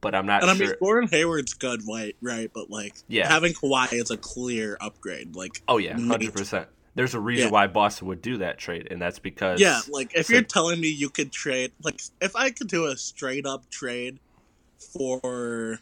but 0.02 0.16
I'm 0.16 0.26
not 0.26 0.44
And 0.44 0.52
I 0.52 0.54
mean, 0.54 0.74
Gordon 0.80 1.10
Hayward's 1.10 1.54
good, 1.54 1.82
right? 1.90 2.16
Right, 2.22 2.52
but 2.54 2.70
like, 2.70 2.96
Yeah. 3.08 3.28
having 3.30 3.54
Kawhi 3.54 3.92
is 3.94 4.12
a 4.12 4.18
clear 4.18 4.78
upgrade. 4.80 5.36
Like, 5.36 5.62
oh 5.68 5.78
yeah, 5.78 5.98
hundred 5.98 6.34
percent. 6.34 6.68
There's 6.96 7.14
a 7.14 7.20
reason 7.20 7.48
Yeah. 7.48 7.52
why 7.52 7.68
Boston 7.68 8.08
would 8.08 8.22
do 8.22 8.38
that 8.38 8.58
trade, 8.58 8.88
and 8.92 9.02
that's 9.02 9.20
because 9.20 9.60
Yeah, 9.60 9.82
like 9.90 10.12
if 10.16 10.30
you're 10.30 10.42
telling 10.44 10.80
me 10.80 10.90
you 10.90 11.10
could 11.10 11.32
trade, 11.32 11.72
like 11.84 12.00
if 12.22 12.36
I 12.36 12.52
could 12.52 12.68
do 12.68 12.86
a 12.86 12.98
straight 12.98 13.46
up 13.46 13.70
trade 13.70 14.20
for 14.94 15.80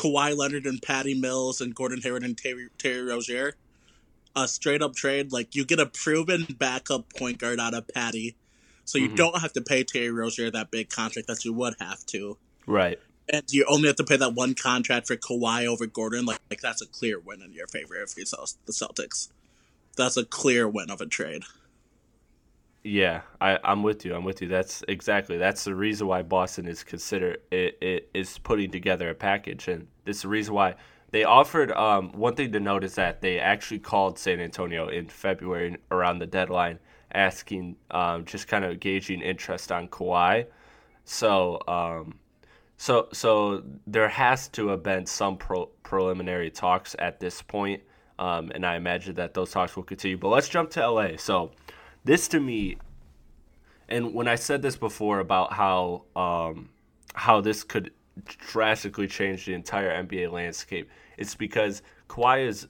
Kawhi 0.00 0.34
Leonard 0.34 0.64
and 0.64 0.80
Patty 0.80 1.12
Mills 1.14 1.60
and 1.60 1.74
Gordon 1.74 2.00
Hayward 2.00 2.22
and 2.22 2.36
Terry, 2.36 2.68
Terry 2.78 3.02
Rozier, 3.02 3.52
a 4.34 4.48
straight 4.48 4.80
up 4.80 4.94
trade, 4.94 5.30
like 5.30 5.54
you 5.54 5.64
get 5.66 5.78
a 5.78 5.84
proven 5.84 6.46
backup 6.58 7.12
point 7.14 7.36
guard 7.38 7.60
out 7.60 7.74
of 7.74 7.86
Patty, 7.88 8.34
so 8.86 8.96
you 8.96 9.10
Mhm. 9.10 9.16
don't 9.16 9.40
have 9.40 9.52
to 9.52 9.60
pay 9.60 9.84
Terry 9.84 10.10
Rozier 10.10 10.50
that 10.52 10.70
big 10.70 10.88
contract 10.88 11.28
that 11.28 11.44
you 11.44 11.52
would 11.52 11.74
have 11.80 12.04
to. 12.06 12.38
right. 12.66 12.98
And 13.32 13.44
you 13.52 13.64
only 13.68 13.86
have 13.86 13.94
to 13.96 14.04
pay 14.04 14.16
that 14.16 14.34
one 14.34 14.54
contract 14.54 15.06
for 15.06 15.16
Kawhi 15.16 15.64
over 15.66 15.86
Gordon. 15.86 16.24
Like, 16.24 16.40
like 16.50 16.60
that's 16.60 16.82
a 16.82 16.86
clear 16.86 17.20
win 17.20 17.42
in 17.42 17.52
your 17.52 17.68
favor 17.68 17.94
if 18.02 18.16
you're 18.16 18.26
Cel- 18.26 18.48
the 18.66 18.72
Celtics. 18.72 19.28
That's 19.96 20.16
a 20.16 20.24
clear 20.24 20.68
win 20.68 20.90
of 20.90 21.00
a 21.00 21.06
trade. 21.06 21.44
Yeah, 22.82 23.22
I, 23.40 23.58
I'm 23.62 23.82
with 23.82 24.06
you. 24.06 24.14
I'm 24.14 24.24
with 24.24 24.40
you. 24.40 24.48
That's 24.48 24.82
exactly 24.88 25.36
that's 25.36 25.64
the 25.64 25.74
reason 25.74 26.06
why 26.06 26.22
Boston 26.22 26.66
is 26.66 26.82
considered 26.82 27.40
it, 27.50 27.76
it 27.82 28.10
is 28.14 28.38
putting 28.38 28.70
together 28.70 29.10
a 29.10 29.14
package, 29.14 29.68
and 29.68 29.86
this 30.04 30.16
is 30.16 30.22
the 30.22 30.28
reason 30.28 30.54
why 30.54 30.76
they 31.10 31.24
offered. 31.24 31.72
Um, 31.72 32.12
one 32.12 32.34
thing 32.34 32.52
to 32.52 32.60
note 32.60 32.84
is 32.84 32.94
that 32.94 33.20
they 33.20 33.38
actually 33.38 33.80
called 33.80 34.18
San 34.18 34.40
Antonio 34.40 34.88
in 34.88 35.08
February 35.08 35.76
around 35.90 36.20
the 36.20 36.26
deadline, 36.26 36.78
asking, 37.12 37.76
um, 37.90 38.24
just 38.24 38.48
kind 38.48 38.64
of 38.64 38.80
gauging 38.80 39.20
interest 39.20 39.70
on 39.70 39.88
Kawhi. 39.88 40.46
So, 41.04 41.60
um, 41.68 42.14
so 42.78 43.08
so 43.12 43.62
there 43.86 44.08
has 44.08 44.48
to 44.48 44.68
have 44.68 44.82
been 44.82 45.04
some 45.04 45.36
pro- 45.36 45.66
preliminary 45.82 46.50
talks 46.50 46.96
at 46.98 47.20
this 47.20 47.42
point, 47.42 47.82
um, 48.18 48.50
and 48.54 48.64
I 48.64 48.76
imagine 48.76 49.16
that 49.16 49.34
those 49.34 49.50
talks 49.50 49.76
will 49.76 49.82
continue. 49.82 50.16
But 50.16 50.28
let's 50.28 50.48
jump 50.48 50.70
to 50.70 50.88
LA. 50.88 51.16
So 51.18 51.52
this 52.04 52.28
to 52.28 52.40
me, 52.40 52.76
and 53.88 54.14
when 54.14 54.28
I 54.28 54.36
said 54.36 54.62
this 54.62 54.76
before 54.76 55.20
about 55.20 55.52
how 55.52 56.04
um, 56.16 56.70
how 57.14 57.40
this 57.40 57.64
could 57.64 57.92
drastically 58.24 59.06
change 59.06 59.46
the 59.46 59.54
entire 59.54 60.02
NBA 60.02 60.30
landscape, 60.32 60.88
it's 61.16 61.34
because 61.34 61.82
Kawhi 62.08 62.46
is 62.46 62.68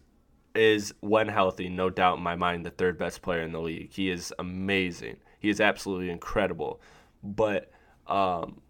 is 0.54 0.92
when 1.00 1.28
healthy, 1.28 1.68
no 1.68 1.90
doubt 1.90 2.18
in 2.18 2.24
my 2.24 2.34
mind, 2.34 2.66
the 2.66 2.70
third 2.70 2.98
best 2.98 3.22
player 3.22 3.42
in 3.42 3.52
the 3.52 3.60
league. 3.60 3.92
He 3.92 4.10
is 4.10 4.32
amazing. 4.38 5.16
He 5.38 5.48
is 5.48 5.60
absolutely 5.60 6.10
incredible. 6.10 6.80
But 7.22 7.70
um, 8.06 8.60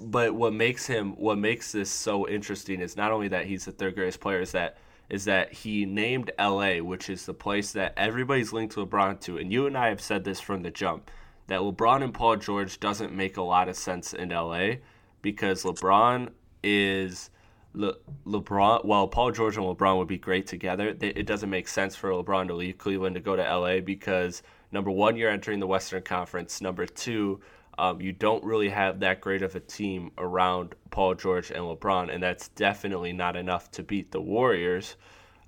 but 0.00 0.34
what 0.34 0.52
makes 0.52 0.86
him 0.86 1.12
what 1.12 1.38
makes 1.38 1.72
this 1.72 1.90
so 1.90 2.28
interesting 2.28 2.80
is 2.80 2.96
not 2.96 3.12
only 3.12 3.28
that 3.28 3.46
he's 3.46 3.64
the 3.64 3.72
third 3.72 3.94
greatest 3.94 4.20
player, 4.20 4.40
is 4.40 4.52
that 4.52 4.78
is 5.08 5.24
that 5.26 5.52
he 5.52 5.84
named 5.84 6.30
LA, 6.38 6.76
which 6.78 7.10
is 7.10 7.26
the 7.26 7.34
place 7.34 7.72
that 7.72 7.94
everybody's 7.96 8.52
linked 8.52 8.74
to 8.74 8.86
LeBron 8.86 9.20
to. 9.20 9.38
And 9.38 9.52
you 9.52 9.66
and 9.66 9.76
I 9.76 9.88
have 9.88 10.00
said 10.00 10.24
this 10.24 10.40
from 10.40 10.62
the 10.62 10.70
jump 10.70 11.10
that 11.46 11.60
LeBron 11.60 12.02
and 12.02 12.14
Paul 12.14 12.36
George 12.36 12.80
doesn't 12.80 13.12
make 13.12 13.36
a 13.36 13.42
lot 13.42 13.68
of 13.68 13.76
sense 13.76 14.14
in 14.14 14.30
LA 14.30 14.76
because 15.20 15.62
LeBron 15.62 16.30
is 16.62 17.30
Le, 17.74 17.94
LeBron. 18.26 18.84
Well, 18.84 19.08
Paul 19.08 19.32
George 19.32 19.56
and 19.56 19.66
LeBron 19.66 19.98
would 19.98 20.08
be 20.08 20.18
great 20.18 20.46
together. 20.46 20.96
It 21.00 21.26
doesn't 21.26 21.50
make 21.50 21.68
sense 21.68 21.94
for 21.96 22.10
LeBron 22.10 22.46
to 22.48 22.54
leave 22.54 22.78
Cleveland 22.78 23.16
to 23.16 23.20
go 23.20 23.36
to 23.36 23.42
LA 23.42 23.80
because 23.80 24.42
number 24.72 24.90
one, 24.90 25.16
you're 25.16 25.30
entering 25.30 25.60
the 25.60 25.66
Western 25.66 26.02
Conference. 26.02 26.60
Number 26.60 26.86
two, 26.86 27.40
um, 27.78 28.00
you 28.00 28.12
don't 28.12 28.44
really 28.44 28.68
have 28.68 29.00
that 29.00 29.20
great 29.20 29.42
of 29.42 29.54
a 29.56 29.60
team 29.60 30.10
around 30.18 30.74
Paul 30.90 31.14
George 31.14 31.50
and 31.50 31.60
LeBron, 31.60 32.12
and 32.12 32.22
that's 32.22 32.48
definitely 32.48 33.12
not 33.12 33.36
enough 33.36 33.70
to 33.72 33.82
beat 33.82 34.12
the 34.12 34.20
Warriors. 34.20 34.96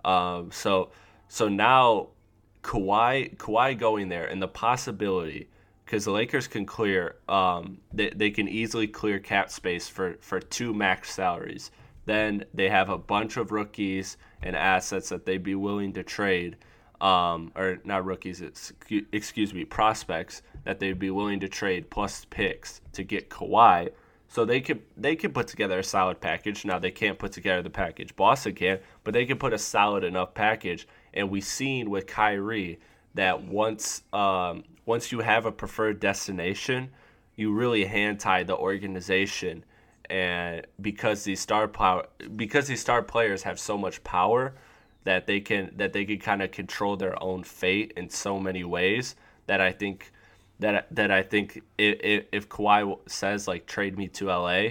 Um, 0.05 0.51
so, 0.51 0.91
so 1.29 1.49
now 1.49 2.09
Kawhi, 2.63 3.37
Kawhi 3.37 3.79
going 3.79 4.09
there, 4.09 4.27
and 4.27 4.43
the 4.43 4.49
possibility 4.49 5.49
because 5.87 6.05
the 6.05 6.11
Lakers 6.11 6.49
can 6.49 6.67
clear, 6.67 7.15
um, 7.29 7.79
they, 7.93 8.11
they 8.11 8.31
can 8.31 8.49
easily 8.49 8.89
clear 8.89 9.21
cap 9.21 9.51
space 9.51 9.89
for, 9.89 10.17
for 10.21 10.41
two 10.41 10.75
max 10.75 11.13
salaries. 11.13 11.71
Then 12.07 12.45
they 12.53 12.69
have 12.69 12.89
a 12.89 12.99
bunch 12.99 13.37
of 13.37 13.53
rookies 13.53 14.17
and 14.43 14.57
assets 14.57 15.11
that 15.11 15.25
they'd 15.25 15.45
be 15.45 15.55
willing 15.55 15.93
to 15.93 16.03
trade, 16.03 16.57
um, 17.01 17.53
or 17.55 17.79
not 17.85 18.05
rookies, 18.05 18.41
excuse, 18.41 19.05
excuse 19.13 19.53
me, 19.55 19.65
prospects 19.65 20.43
that 20.65 20.81
they'd 20.81 20.99
be 20.99 21.11
willing 21.11 21.41
to 21.41 21.49
trade 21.49 21.91
plus 21.91 22.25
picks 22.27 22.81
to 22.93 23.03
get 23.03 23.31
Kawhi. 23.31 23.91
So 24.29 24.45
they 24.45 24.61
could 24.61 24.83
they 24.97 25.15
could 25.15 25.33
put 25.35 25.47
together 25.47 25.79
a 25.79 25.85
solid 25.85 26.21
package. 26.21 26.65
Now 26.65 26.79
they 26.79 26.91
can't 26.91 27.19
put 27.19 27.33
together 27.33 27.63
the 27.63 27.71
package 27.71 28.15
Boston 28.17 28.55
can, 28.55 28.81
but 29.05 29.15
they 29.15 29.25
can 29.25 29.39
put 29.39 29.53
a 29.53 29.59
solid 29.59 30.05
enough 30.05 30.35
package. 30.35 30.89
And 31.15 31.31
we've 31.31 31.45
seen 31.45 31.91
with 31.91 32.07
Kyrie 32.07 32.81
that 33.15 33.43
once 33.43 34.03
um, 34.13 34.65
once 34.85 35.13
you 35.13 35.21
have 35.21 35.47
a 35.47 35.53
preferred 35.53 36.01
destination, 36.01 36.91
you 37.37 37.53
really 37.53 37.85
hand 37.85 38.21
tie 38.21 38.43
the 38.43 38.57
organization. 38.57 39.65
And 40.09 40.67
because 40.81 41.25
these 41.25 41.41
star 41.41 41.69
power, 41.69 42.07
because 42.35 42.67
these 42.67 42.81
star 42.81 43.03
players 43.03 43.43
have 43.45 43.59
so 43.59 43.77
much 43.79 44.03
power 44.05 44.55
that 45.07 45.29
they 45.29 45.39
can 45.39 45.71
that 45.77 45.93
they 45.93 46.05
can 46.05 46.19
kind 46.19 46.43
of 46.43 46.51
control 46.51 46.97
their 46.97 47.21
own 47.23 47.45
fate 47.45 47.93
in 47.97 48.11
so 48.11 48.41
many 48.41 48.65
ways 48.65 49.15
that 49.47 49.61
I 49.61 49.71
think 49.71 50.13
that 50.59 50.89
that 50.91 51.13
I 51.13 51.23
think 51.23 51.63
if, 51.79 52.27
if 52.33 52.49
Kawhi 52.49 52.99
says 53.09 53.47
like 53.47 53.67
trade 53.67 53.97
me 53.97 54.09
to 54.09 54.27
LA, 54.27 54.71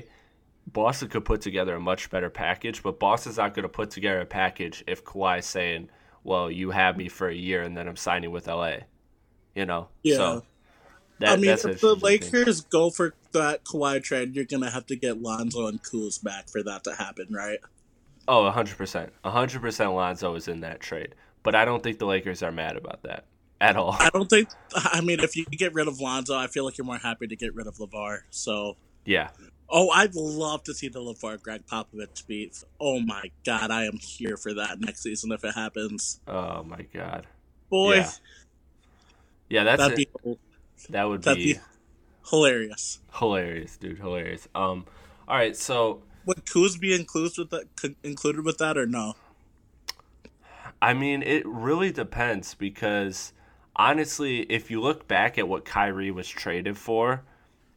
Boston 0.67 1.07
could 1.07 1.23
put 1.23 1.39
together 1.39 1.75
a 1.75 1.79
much 1.79 2.09
better 2.09 2.29
package. 2.29 2.83
But 2.83 2.99
Boston's 2.99 3.37
not 3.37 3.53
going 3.53 3.63
to 3.63 3.69
put 3.69 3.91
together 3.91 4.19
a 4.19 4.25
package 4.25 4.83
if 4.87 5.05
Kawhi's 5.05 5.45
saying, 5.45 5.89
"Well, 6.25 6.51
you 6.51 6.71
have 6.71 6.97
me 6.97 7.07
for 7.07 7.29
a 7.29 7.35
year 7.35 7.63
and 7.63 7.75
then 7.77 7.87
I'm 7.87 7.95
signing 7.95 8.31
with 8.31 8.47
LA." 8.47 8.79
You 9.55 9.65
know. 9.65 9.87
Yeah. 10.03 10.15
So 10.17 10.43
that, 11.19 11.29
I 11.29 11.35
mean, 11.37 11.49
if 11.49 11.61
the 11.61 11.69
interesting 11.69 11.95
thing. 11.95 11.99
Lakers 12.01 12.59
go 12.59 12.89
for 12.89 13.13
that 13.31 13.63
Kawhi 13.63 14.03
trade, 14.03 14.35
you're 14.35 14.43
gonna 14.43 14.69
have 14.69 14.85
to 14.87 14.97
get 14.97 15.21
Lonzo 15.21 15.67
and 15.67 15.81
Kuz 15.81 16.21
back 16.21 16.49
for 16.49 16.61
that 16.63 16.83
to 16.83 16.95
happen, 16.95 17.27
right? 17.31 17.59
Oh, 18.27 18.51
100%. 18.51 19.09
100% 19.23 19.95
Lonzo 19.95 20.35
is 20.35 20.47
in 20.47 20.61
that 20.61 20.79
trade. 20.79 21.15
But 21.43 21.53
I 21.55 21.63
don't 21.65 21.83
think 21.83 21.99
the 21.99 22.05
Lakers 22.07 22.41
are 22.41 22.51
mad 22.51 22.75
about 22.77 23.03
that. 23.03 23.25
at 23.61 23.75
all. 23.77 23.95
I 23.99 24.09
don't 24.09 24.29
think. 24.29 24.49
I 24.75 25.01
mean, 25.01 25.19
if 25.19 25.35
you 25.35 25.45
get 25.45 25.73
rid 25.73 25.87
of 25.87 25.99
Lonzo, 25.99 26.35
I 26.35 26.47
feel 26.47 26.65
like 26.65 26.77
you're 26.77 26.85
more 26.85 26.97
happy 26.97 27.27
to 27.27 27.35
get 27.35 27.53
rid 27.55 27.67
of 27.67 27.75
LaVar. 27.77 28.21
So, 28.31 28.77
Yeah, 29.05 29.29
oh, 29.69 29.89
I'd 29.91 30.13
love 30.15 30.63
to 30.63 30.73
see 30.73 30.87
the 30.89 30.99
LaVar 30.99 31.41
Gregg 31.41 31.65
Popovich 31.67 32.25
beat. 32.27 32.63
Oh 32.79 32.99
my 32.99 33.31
god, 33.45 33.69
I 33.71 33.85
am 33.85 33.97
here 33.97 34.37
for 34.37 34.53
that 34.55 34.79
next 34.79 35.03
season 35.03 35.31
if 35.31 35.43
it 35.43 35.53
happens. 35.55 36.19
Oh 36.27 36.63
my 36.63 36.81
god. 36.93 37.27
Boy, 37.69 37.95
Yeah. 37.97 38.11
Yeah, 39.49 39.63
that's 39.63 39.79
that'd 39.81 39.99
it. 39.99 40.11
be 40.23 40.37
that 40.89 41.03
would 41.03 41.21
that'd 41.23 41.37
be 41.37 41.53
be 41.53 41.59
hilarious. 42.29 42.99
hilarious, 43.13 43.77
dude. 43.77 43.99
Hilarious. 43.99 44.47
Um, 44.55 44.85
all 45.27 45.37
right, 45.37 45.55
so 45.55 46.01
Would 46.25 46.45
Kuz 46.45 46.79
be 46.79 46.93
included 46.93 47.37
with 47.37 47.49
that? 47.51 47.95
Included 48.03 48.45
with 48.45 48.57
that 48.57 48.77
or 48.77 48.85
no? 48.85 49.13
I 50.81 50.93
mean, 50.93 51.23
it 51.23 51.45
really 51.45 51.91
depends 51.91 52.53
because 52.53 53.33
honestly, 53.75 54.41
if 54.41 54.69
you 54.69 54.81
look 54.81 55.07
back 55.07 55.37
at 55.37 55.47
what 55.47 55.65
Kyrie 55.65 56.11
was 56.11 56.27
traded 56.27 56.77
for, 56.77 57.23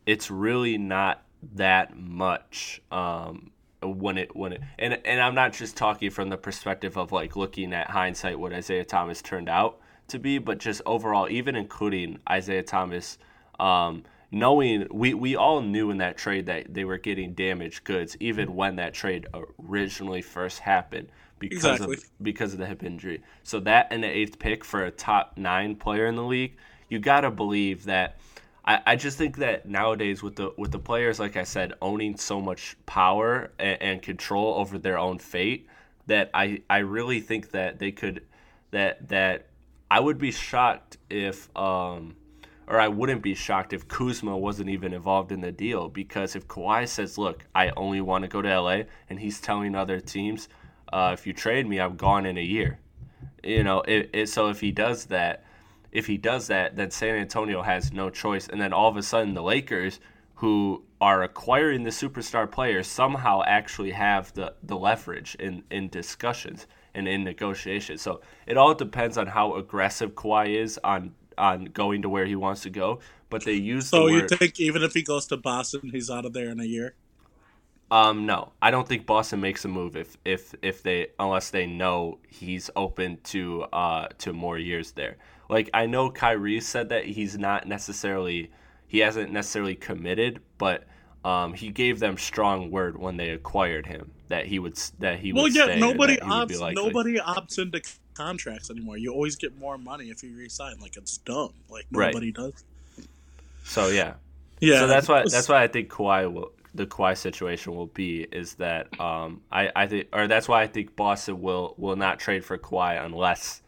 it's 0.06 0.30
really 0.30 0.78
not 0.78 1.22
that 1.54 1.96
much. 1.96 2.80
Um, 2.90 3.52
when 3.80 4.18
it 4.18 4.34
when 4.34 4.54
it 4.54 4.60
and 4.78 4.98
and 5.04 5.20
I'm 5.20 5.36
not 5.36 5.52
just 5.52 5.76
talking 5.76 6.10
from 6.10 6.30
the 6.30 6.36
perspective 6.36 6.96
of 6.98 7.12
like 7.12 7.36
looking 7.36 7.72
at 7.72 7.88
hindsight 7.90 8.38
what 8.38 8.52
Isaiah 8.52 8.84
Thomas 8.84 9.22
turned 9.22 9.48
out 9.48 9.78
to 10.08 10.18
be, 10.18 10.38
but 10.38 10.58
just 10.58 10.82
overall, 10.84 11.28
even 11.30 11.54
including 11.54 12.18
Isaiah 12.28 12.62
Thomas, 12.62 13.18
um, 13.60 14.04
knowing 14.30 14.87
we 14.90 15.14
we 15.14 15.37
all 15.37 15.61
knew 15.61 15.90
in 15.90 15.99
that 15.99 16.16
trade 16.16 16.47
that 16.47 16.73
they 16.73 16.85
were 16.85 16.99
getting 16.99 17.35
damaged 17.35 17.85
goods, 17.85 18.16
even 18.20 18.54
when 18.54 18.76
that 18.76 18.94
trade 18.94 19.26
originally 19.58 20.23
first 20.23 20.61
happened 20.61 21.08
because 21.38 21.80
Exactly. 21.80 21.97
of 21.97 22.04
because 22.23 22.52
of 22.52 22.58
the 22.58 22.66
hip 22.66 22.82
injury. 22.82 23.23
So 23.42 23.61
that 23.61 23.88
and 23.90 24.02
the 24.02 24.08
eighth 24.08 24.38
pick 24.38 24.64
for 24.64 24.85
a 24.85 24.90
top 24.90 25.37
nine 25.37 25.76
player 25.76 26.06
in 26.06 26.16
the 26.16 26.25
league, 26.25 26.56
you 26.88 26.99
gotta 26.99 27.30
believe 27.30 27.85
that. 27.85 28.18
I, 28.64 28.82
I 28.87 28.97
just 28.97 29.16
think 29.16 29.38
that 29.38 29.66
nowadays 29.66 30.23
with 30.23 30.37
the 30.37 30.52
with 30.58 30.73
the 30.73 30.78
players, 30.78 31.18
like 31.18 31.37
I 31.37 31.44
said, 31.44 31.73
owning 31.80 32.16
so 32.18 32.40
much 32.40 32.76
power 32.85 33.50
and, 33.58 33.80
and 33.80 34.02
control 34.02 34.54
over 34.54 34.76
their 34.76 34.99
own 34.99 35.18
fate, 35.18 35.68
that 36.06 36.30
I, 36.35 36.62
I 36.68 36.78
really 36.78 37.20
think 37.20 37.52
that 37.52 37.78
they 37.78 37.92
could 37.92 38.25
that 38.70 39.08
that 39.08 39.47
I 39.90 40.00
would 40.00 40.18
be 40.18 40.32
shocked 40.32 40.99
if 41.08 41.56
um 41.56 42.16
or 42.68 42.78
I 42.78 42.88
wouldn't 42.88 43.22
be 43.22 43.34
shocked 43.34 43.72
if 43.72 43.88
Kuzma 43.88 44.37
wasn't 44.37 44.68
even 44.68 44.92
involved 44.92 45.32
in 45.32 45.40
the 45.40 45.50
deal 45.50 45.88
because 45.88 46.37
if 46.37 46.46
Kawhi 46.46 46.87
says, 46.87 47.16
"Look, 47.16 47.44
I 47.54 47.70
only 47.70 48.00
want 48.00 48.22
to 48.22 48.28
go 48.28 48.42
to 48.42 48.48
LA," 48.48 48.82
and 49.08 49.18
he's 49.18 49.40
telling 49.40 49.75
other 49.75 50.00
teams, 50.00 50.48
uh, 50.92 51.10
"If 51.14 51.26
you 51.26 51.32
trade 51.32 51.66
me, 51.66 51.80
I'm 51.80 51.96
gone 51.96 52.26
in 52.26 52.37
a 52.37 52.42
year," 52.42 52.78
you 53.42 53.64
know, 53.64 53.80
it, 53.80 54.10
it, 54.12 54.28
so 54.28 54.48
if 54.50 54.60
he 54.60 54.70
does 54.70 55.06
that, 55.06 55.44
if 55.92 56.06
he 56.06 56.18
does 56.18 56.48
that, 56.48 56.76
then 56.76 56.90
San 56.90 57.16
Antonio 57.16 57.62
has 57.62 57.92
no 57.92 58.10
choice, 58.10 58.48
and 58.48 58.60
then 58.60 58.72
all 58.72 58.88
of 58.88 58.96
a 58.96 59.02
sudden 59.02 59.34
the 59.34 59.42
Lakers, 59.42 60.00
who 60.34 60.84
are 61.00 61.22
acquiring 61.22 61.84
the 61.84 61.90
superstar 61.90 62.50
players, 62.50 62.87
somehow 62.87 63.42
actually 63.46 63.92
have 63.92 64.32
the, 64.34 64.54
the 64.62 64.76
leverage 64.76 65.37
in, 65.37 65.62
in 65.70 65.88
discussions 65.88 66.66
and 66.94 67.08
in 67.08 67.25
negotiations. 67.25 68.02
So 68.02 68.20
it 68.46 68.56
all 68.56 68.75
depends 68.75 69.16
on 69.16 69.28
how 69.28 69.54
aggressive 69.54 70.14
Kawhi 70.14 70.60
is 70.60 70.78
on 70.84 71.14
on 71.38 71.66
going 71.66 72.02
to 72.02 72.09
where 72.11 72.26
he 72.26 72.37
wants 72.37 72.62
to 72.62 72.71
go. 72.71 73.00
But 73.30 73.45
they 73.45 73.54
use 73.54 73.92
the 73.92 74.00
So 74.00 74.07
the 74.07 74.07
you 74.07 74.21
word. 74.21 74.35
think 74.38 74.61
even 74.61 74.83
if 74.83 74.95
he 74.95 75.02
goes 75.02 75.26
to 75.28 75.37
Boston, 75.37 75.90
he's 75.90 76.11
out 76.11 76.25
of 76.26 76.33
there 76.33 76.50
in 76.50 76.61
a 76.61 76.64
year? 76.64 76.97
Um, 77.90 78.26
no, 78.26 78.52
I 78.61 78.71
don't 78.71 78.87
think 78.87 79.07
Boston 79.07 79.40
makes 79.40 79.64
a 79.64 79.68
move 79.68 79.97
if 79.97 80.18
if 80.25 80.54
if 80.61 80.83
they 80.83 81.09
unless 81.18 81.49
they 81.50 81.66
know 81.66 82.18
he's 82.28 82.68
open 82.76 83.18
to 83.25 83.62
uh 83.73 84.09
to 84.18 84.33
more 84.35 84.59
years 84.59 84.92
there. 84.92 85.16
Like 85.49 85.71
I 85.73 85.87
know 85.87 86.11
Kyrie 86.11 86.61
said 86.61 86.90
that 86.90 87.07
he's 87.07 87.38
not 87.38 87.66
necessarily 87.66 88.50
he 88.87 88.99
hasn't 88.99 89.33
necessarily 89.33 89.75
committed, 89.75 90.40
but 90.59 90.87
um 91.25 91.54
he 91.54 91.71
gave 91.71 91.99
them 91.99 92.18
strong 92.18 92.71
word 92.71 92.99
when 92.99 93.16
they 93.16 93.30
acquired 93.30 93.87
him 93.87 94.12
that 94.29 94.44
he 94.46 94.59
would 94.59 94.77
that 94.98 95.20
he 95.20 95.33
Well, 95.33 95.48
would 95.48 95.48
yeah, 95.48 95.68
nobody 95.72 96.16
that 96.16 96.27
would 96.27 96.46
be 96.46 96.57
opts. 96.57 96.64
Nobody 96.68 97.16
opts 97.18 97.59
into 97.59 97.81
contracts 98.18 98.70
anymore. 98.70 98.96
You 98.98 99.12
always 99.12 99.37
get 99.37 99.57
more 99.59 99.78
money 99.78 100.07
if 100.11 100.22
you 100.22 100.37
resign. 100.37 100.76
Like 100.81 100.96
it's 100.96 101.18
dumb. 101.18 101.52
Like 101.70 101.87
Right. 101.92 102.12
nobody 102.12 102.33
does. 102.33 102.64
So 103.64 103.88
yeah, 103.88 104.14
Yeah. 104.61 104.81
so 104.81 104.87
that's 104.87 105.09
why 105.09 105.22
that's 105.31 105.48
why 105.48 105.62
I 105.62 105.68
think 105.68 105.88
Kawhi 105.88 106.33
will 106.33 106.52
the 106.74 106.87
Kawhi 106.87 107.16
situation 107.16 107.74
will 107.74 107.87
be 107.87 108.26
is 108.31 108.54
that 108.54 108.98
um 109.00 109.42
I 109.52 109.70
I 109.76 109.87
think 109.87 110.09
or 110.12 110.26
that's 110.26 110.48
why 110.48 110.62
I 110.62 110.66
think 110.66 110.96
Boston 110.96 111.40
will 111.42 111.74
will 111.78 111.96
not 111.96 112.18
trade 112.18 112.44
for 112.44 112.59
Kawhi 112.59 113.02
unless 113.04 113.62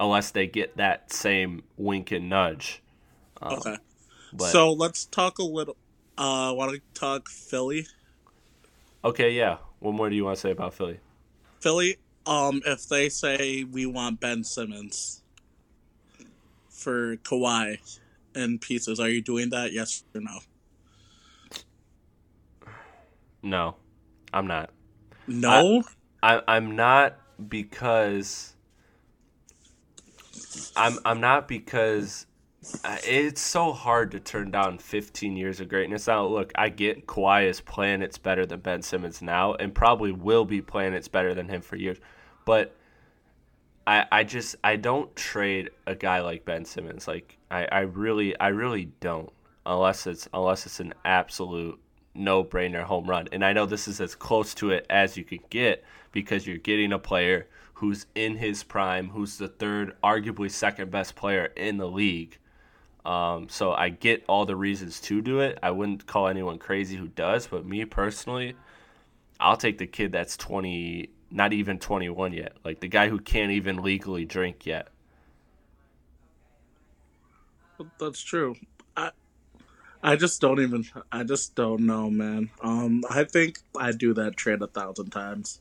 unless 0.00 0.30
they 0.32 0.46
get 0.46 0.76
that 0.76 1.12
same 1.12 1.62
wink 1.76 2.10
and 2.10 2.28
nudge. 2.28 2.82
okay. 3.42 3.76
But 4.32 4.50
So 4.50 4.72
let's 4.72 5.04
talk 5.04 5.38
a 5.38 5.44
little. 5.44 5.76
Uh, 6.18 6.52
want 6.56 6.72
to 6.74 6.80
talk 6.94 7.28
Philly? 7.28 7.86
okay, 9.04 9.30
yeah. 9.32 9.58
What 9.80 9.94
more 9.94 10.08
do 10.10 10.16
you 10.16 10.24
want 10.24 10.36
to 10.36 10.40
say 10.40 10.50
about 10.50 10.74
Philly? 10.74 10.98
Philly. 11.60 11.98
Um, 12.26 12.62
if 12.64 12.88
they 12.88 13.08
say 13.08 13.64
we 13.64 13.86
want 13.86 14.20
Ben 14.20 14.44
Simmons 14.44 15.22
for 16.70 17.16
Kawhi 17.16 17.78
and 18.34 18.60
pieces, 18.60 18.98
are 18.98 19.08
you 19.08 19.20
doing 19.20 19.50
that? 19.50 19.72
Yes 19.72 20.04
or 20.14 20.20
no? 20.20 20.38
No, 23.42 23.76
I'm 24.32 24.46
not. 24.46 24.70
No. 25.26 25.82
I, 26.22 26.40
I'm 26.48 26.76
not 26.76 27.18
because 27.48 28.54
I'm 30.76 30.98
I'm 31.04 31.20
not 31.20 31.48
because 31.48 32.26
Uh, 32.84 32.96
it's 33.04 33.40
so 33.40 33.72
hard 33.72 34.10
to 34.12 34.20
turn 34.20 34.50
down 34.50 34.78
15 34.78 35.36
years 35.36 35.60
of 35.60 35.68
greatness. 35.68 36.06
Now, 36.06 36.26
look, 36.26 36.52
I 36.54 36.68
get 36.68 37.06
Kawhi 37.06 37.48
is 37.48 37.60
playing 37.60 38.02
it's 38.02 38.18
better 38.18 38.46
than 38.46 38.60
Ben 38.60 38.82
Simmons 38.82 39.20
now, 39.20 39.54
and 39.54 39.74
probably 39.74 40.12
will 40.12 40.44
be 40.44 40.62
playing 40.62 40.94
it's 40.94 41.08
better 41.08 41.34
than 41.34 41.48
him 41.48 41.60
for 41.60 41.76
years, 41.76 41.98
but. 42.44 42.74
I, 43.86 44.06
I 44.10 44.24
just 44.24 44.56
I 44.64 44.76
don't 44.76 45.14
trade 45.14 45.68
a 45.86 45.94
guy 45.94 46.22
like 46.22 46.46
Ben 46.46 46.64
Simmons. 46.64 47.06
Like 47.06 47.36
I, 47.50 47.66
I 47.70 47.80
really 47.80 48.34
I 48.40 48.48
really 48.48 48.86
don't 49.00 49.30
unless 49.66 50.06
it's 50.06 50.26
unless 50.32 50.64
it's 50.64 50.80
an 50.80 50.94
absolute 51.04 51.78
no 52.14 52.44
brainer 52.44 52.82
home 52.82 53.06
run. 53.06 53.28
And 53.32 53.44
I 53.44 53.52
know 53.52 53.66
this 53.66 53.88
is 53.88 54.00
as 54.00 54.14
close 54.14 54.54
to 54.54 54.70
it 54.70 54.86
as 54.88 55.16
you 55.16 55.24
can 55.24 55.40
get 55.50 55.84
because 56.12 56.46
you're 56.46 56.56
getting 56.56 56.92
a 56.92 56.98
player 56.98 57.46
who's 57.74 58.06
in 58.14 58.36
his 58.36 58.62
prime, 58.62 59.10
who's 59.10 59.36
the 59.36 59.48
third, 59.48 59.96
arguably 60.02 60.50
second 60.50 60.90
best 60.90 61.16
player 61.16 61.46
in 61.56 61.76
the 61.76 61.88
league. 61.88 62.38
Um, 63.04 63.48
so 63.50 63.72
I 63.72 63.90
get 63.90 64.24
all 64.28 64.46
the 64.46 64.56
reasons 64.56 65.00
to 65.02 65.20
do 65.20 65.40
it. 65.40 65.58
I 65.62 65.70
wouldn't 65.70 66.06
call 66.06 66.28
anyone 66.28 66.58
crazy 66.58 66.96
who 66.96 67.08
does, 67.08 67.46
but 67.46 67.66
me 67.66 67.84
personally, 67.84 68.54
I'll 69.38 69.58
take 69.58 69.78
the 69.78 69.86
kid 69.86 70.12
that's 70.12 70.36
20, 70.36 71.10
not 71.30 71.52
even 71.52 71.78
21 71.78 72.32
yet. 72.32 72.56
Like 72.64 72.80
the 72.80 72.88
guy 72.88 73.08
who 73.08 73.18
can't 73.18 73.52
even 73.52 73.82
legally 73.82 74.24
drink 74.24 74.64
yet. 74.64 74.88
That's 77.98 78.22
true. 78.22 78.54
I 78.96 79.10
I 80.02 80.16
just 80.16 80.40
don't 80.40 80.60
even 80.60 80.84
I 81.10 81.24
just 81.24 81.54
don't 81.56 81.86
know, 81.86 82.08
man. 82.08 82.50
Um 82.62 83.02
I 83.10 83.24
think 83.24 83.58
I 83.76 83.90
do 83.92 84.14
that 84.14 84.36
trade 84.36 84.62
a 84.62 84.68
thousand 84.68 85.10
times. 85.10 85.60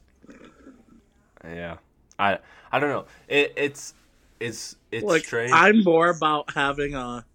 Yeah. 1.43 1.77
I 2.19 2.37
I 2.71 2.79
don't 2.79 2.89
know. 2.89 3.05
It, 3.27 3.53
it's 3.57 3.95
it's 4.39 4.75
it's 4.91 5.03
like 5.03 5.25
strange. 5.25 5.51
I'm 5.53 5.83
more 5.83 6.09
about 6.09 6.53
having 6.53 6.93
a 6.93 7.25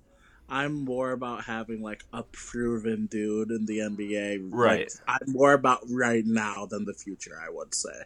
I'm 0.48 0.84
more 0.84 1.12
about 1.12 1.44
having 1.44 1.82
like 1.82 2.04
a 2.12 2.22
proven 2.22 3.06
dude 3.06 3.50
in 3.50 3.66
the 3.66 3.78
NBA. 3.78 4.48
Right. 4.50 4.80
Like, 4.80 4.90
I'm 5.06 5.32
more 5.32 5.52
about 5.52 5.80
right 5.90 6.24
now 6.24 6.66
than 6.66 6.84
the 6.84 6.94
future, 6.94 7.38
I 7.40 7.50
would 7.50 7.74
say. 7.74 8.04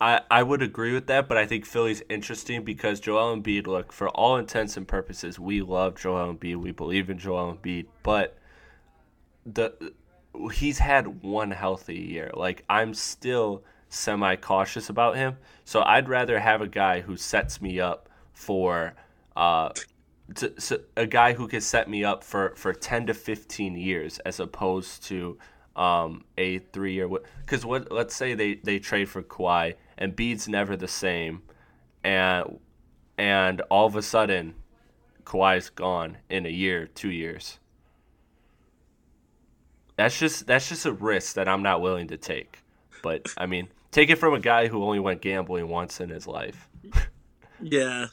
I, 0.00 0.20
I 0.30 0.44
would 0.44 0.62
agree 0.62 0.92
with 0.92 1.08
that, 1.08 1.28
but 1.28 1.36
I 1.36 1.46
think 1.46 1.66
Philly's 1.66 2.02
interesting 2.08 2.62
because 2.62 3.00
Joel 3.00 3.36
Embiid, 3.36 3.66
look, 3.66 3.92
for 3.92 4.08
all 4.10 4.36
intents 4.36 4.76
and 4.76 4.86
purposes, 4.86 5.40
we 5.40 5.60
love 5.60 5.96
Joel 5.96 6.34
Embiid. 6.34 6.56
We 6.56 6.70
believe 6.70 7.10
in 7.10 7.18
Joel 7.18 7.56
Embiid, 7.56 7.86
but 8.04 8.38
the 9.44 9.92
he's 10.52 10.78
had 10.78 11.22
one 11.22 11.50
healthy 11.50 11.98
year. 11.98 12.30
Like 12.34 12.64
I'm 12.68 12.94
still 12.94 13.64
semi 13.88 14.36
cautious 14.36 14.88
about 14.88 15.16
him. 15.16 15.36
So 15.64 15.82
I'd 15.82 16.08
rather 16.08 16.38
have 16.38 16.60
a 16.60 16.68
guy 16.68 17.00
who 17.00 17.16
sets 17.16 17.60
me 17.60 17.80
up 17.80 18.08
for 18.32 18.94
uh 19.34 19.70
to, 20.36 20.60
so 20.60 20.78
a 20.96 21.06
guy 21.06 21.32
who 21.32 21.48
can 21.48 21.60
set 21.60 21.88
me 21.88 22.04
up 22.04 22.22
for, 22.22 22.54
for 22.56 22.72
10 22.72 23.06
to 23.06 23.14
15 23.14 23.76
years 23.76 24.18
as 24.20 24.40
opposed 24.40 25.04
to 25.04 25.38
um, 25.76 26.24
a 26.36 26.58
three 26.58 26.94
year 26.94 27.08
because 27.40 27.64
what 27.64 27.92
let's 27.92 28.14
say 28.14 28.34
they, 28.34 28.54
they 28.56 28.80
trade 28.80 29.08
for 29.08 29.22
Kawhi 29.22 29.74
and 29.96 30.16
Bede's 30.16 30.48
never 30.48 30.76
the 30.76 30.88
same 30.88 31.42
and 32.02 32.58
and 33.16 33.60
all 33.70 33.86
of 33.86 33.94
a 33.94 34.02
sudden 34.02 34.54
Kawhi's 35.24 35.70
gone 35.70 36.18
in 36.28 36.46
a 36.46 36.48
year 36.48 36.88
two 36.88 37.10
years 37.10 37.60
that's 39.94 40.18
just 40.18 40.48
that's 40.48 40.68
just 40.68 40.84
a 40.84 40.92
risk 40.92 41.36
that 41.36 41.48
I'm 41.48 41.62
not 41.62 41.80
willing 41.80 42.08
to 42.08 42.16
take 42.16 42.58
but 43.00 43.32
I 43.38 43.46
mean 43.46 43.68
take 43.92 44.10
it 44.10 44.16
from 44.16 44.34
a 44.34 44.40
guy 44.40 44.66
who 44.66 44.82
only 44.82 44.98
went 44.98 45.22
gambling 45.22 45.68
once 45.68 46.00
in 46.00 46.08
his 46.08 46.26
life 46.26 46.68
Yeah. 47.60 48.06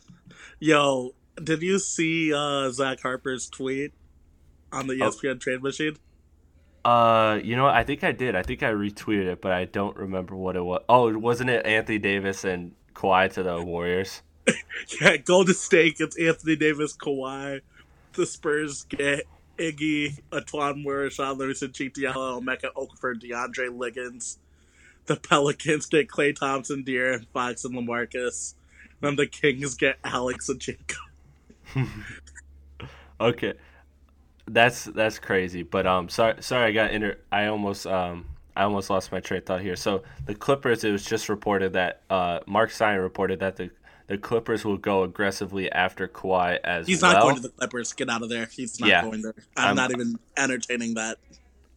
Yo, 0.60 1.12
did 1.44 1.62
you 1.62 1.80
see 1.80 2.34
uh, 2.34 2.70
Zach 2.72 3.00
Harper's 3.02 3.50
tweet 3.50 3.94
on 4.72 4.88
the 4.88 4.94
E 4.94 5.02
Oh. 5.02 5.10
ESPN 5.10 5.40
trade 5.40 5.62
machine? 5.64 5.98
Uh, 6.84 7.40
you 7.44 7.56
know, 7.56 7.64
what? 7.64 7.74
I 7.74 7.84
think 7.84 8.04
I 8.04 8.12
did. 8.12 8.36
I 8.36 8.44
think 8.44 8.62
I 8.62 8.72
retweeted 8.72 9.26
it, 9.26 9.42
but 9.42 9.52
I 9.52 9.66
don't 9.66 9.98
remember 9.98 10.36
what 10.36 10.56
it 10.56 10.64
was. 10.64 10.84
Oh, 10.88 11.18
wasn't 11.18 11.50
it 11.50 11.66
Anthony 11.66 11.98
Davis 11.98 12.44
and 12.46 12.74
Kawhi 12.94 13.32
to 13.34 13.44
the 13.44 13.62
Warriors? 13.62 14.22
Yeah, 15.02 15.18
Golden 15.18 15.56
State 15.56 15.98
gets 15.98 16.16
Anthony 16.20 16.56
Davis, 16.56 16.96
Kawhi. 16.96 17.62
The 18.14 18.26
Spurs 18.28 18.84
get 18.84 19.24
Iggy, 19.58 20.20
E'Twaun 20.32 20.84
Moore, 20.84 21.10
Shaun 21.10 21.40
Livingston, 21.40 21.72
Chitiala, 21.72 22.40
Emeka 22.44 22.72
Okafor, 22.76 23.16
DeAndre 23.20 23.76
Liggins. 23.76 24.38
The 25.08 25.16
Pelicans 25.16 25.88
get 25.88 26.08
Klay 26.10 26.36
Thompson, 26.36 26.84
De'Aaron 26.84 27.26
Fox, 27.34 27.66
and 27.66 27.74
Lamarcus. 27.74 28.54
Then 29.02 29.16
the 29.16 29.26
Kings 29.26 29.74
get 29.76 29.98
Alex 30.04 30.48
and 30.50 30.60
Jacob. 30.60 30.98
Okay, 33.20 33.54
that's 34.46 34.84
that's 34.86 35.20
crazy. 35.20 35.64
But 35.64 35.88
um, 35.88 36.10
sorry, 36.10 36.36
sorry, 36.42 36.66
I 36.68 36.72
got 36.72 36.92
inter. 36.92 37.18
I 37.32 37.46
almost 37.48 37.88
um, 37.88 38.26
I 38.58 38.64
almost 38.64 38.90
lost 38.90 39.12
my 39.12 39.22
train 39.22 39.38
of 39.38 39.46
thought 39.46 39.62
here. 39.62 39.78
So 39.78 40.04
the 40.26 40.36
Clippers, 40.36 40.84
it 40.84 40.92
was 40.92 41.06
just 41.06 41.30
reported 41.30 41.74
that 41.74 42.02
uh, 42.10 42.40
Marc 42.46 42.72
Stein 42.72 43.00
reported 43.00 43.40
that 43.40 43.56
the 43.56 43.70
the 44.08 44.18
Clippers 44.18 44.66
will 44.66 44.78
go 44.78 45.04
aggressively 45.04 45.72
after 45.72 46.10
Kawhi 46.10 46.60
as 46.64 46.88
He's 46.88 47.02
well. 47.02 47.14
not 47.14 47.22
going 47.24 47.36
to 47.38 47.42
the 47.44 47.50
Clippers. 47.50 47.94
Get 47.94 48.10
out 48.10 48.22
of 48.22 48.28
there. 48.30 48.48
He's 48.52 48.80
not 48.82 48.90
Yeah. 48.90 49.02
going 49.04 49.22
there. 49.22 49.34
I'm, 49.56 49.68
I'm- 49.68 49.76
not 49.78 49.92
even 49.92 50.20
entertaining 50.38 50.96
that. 50.96 51.18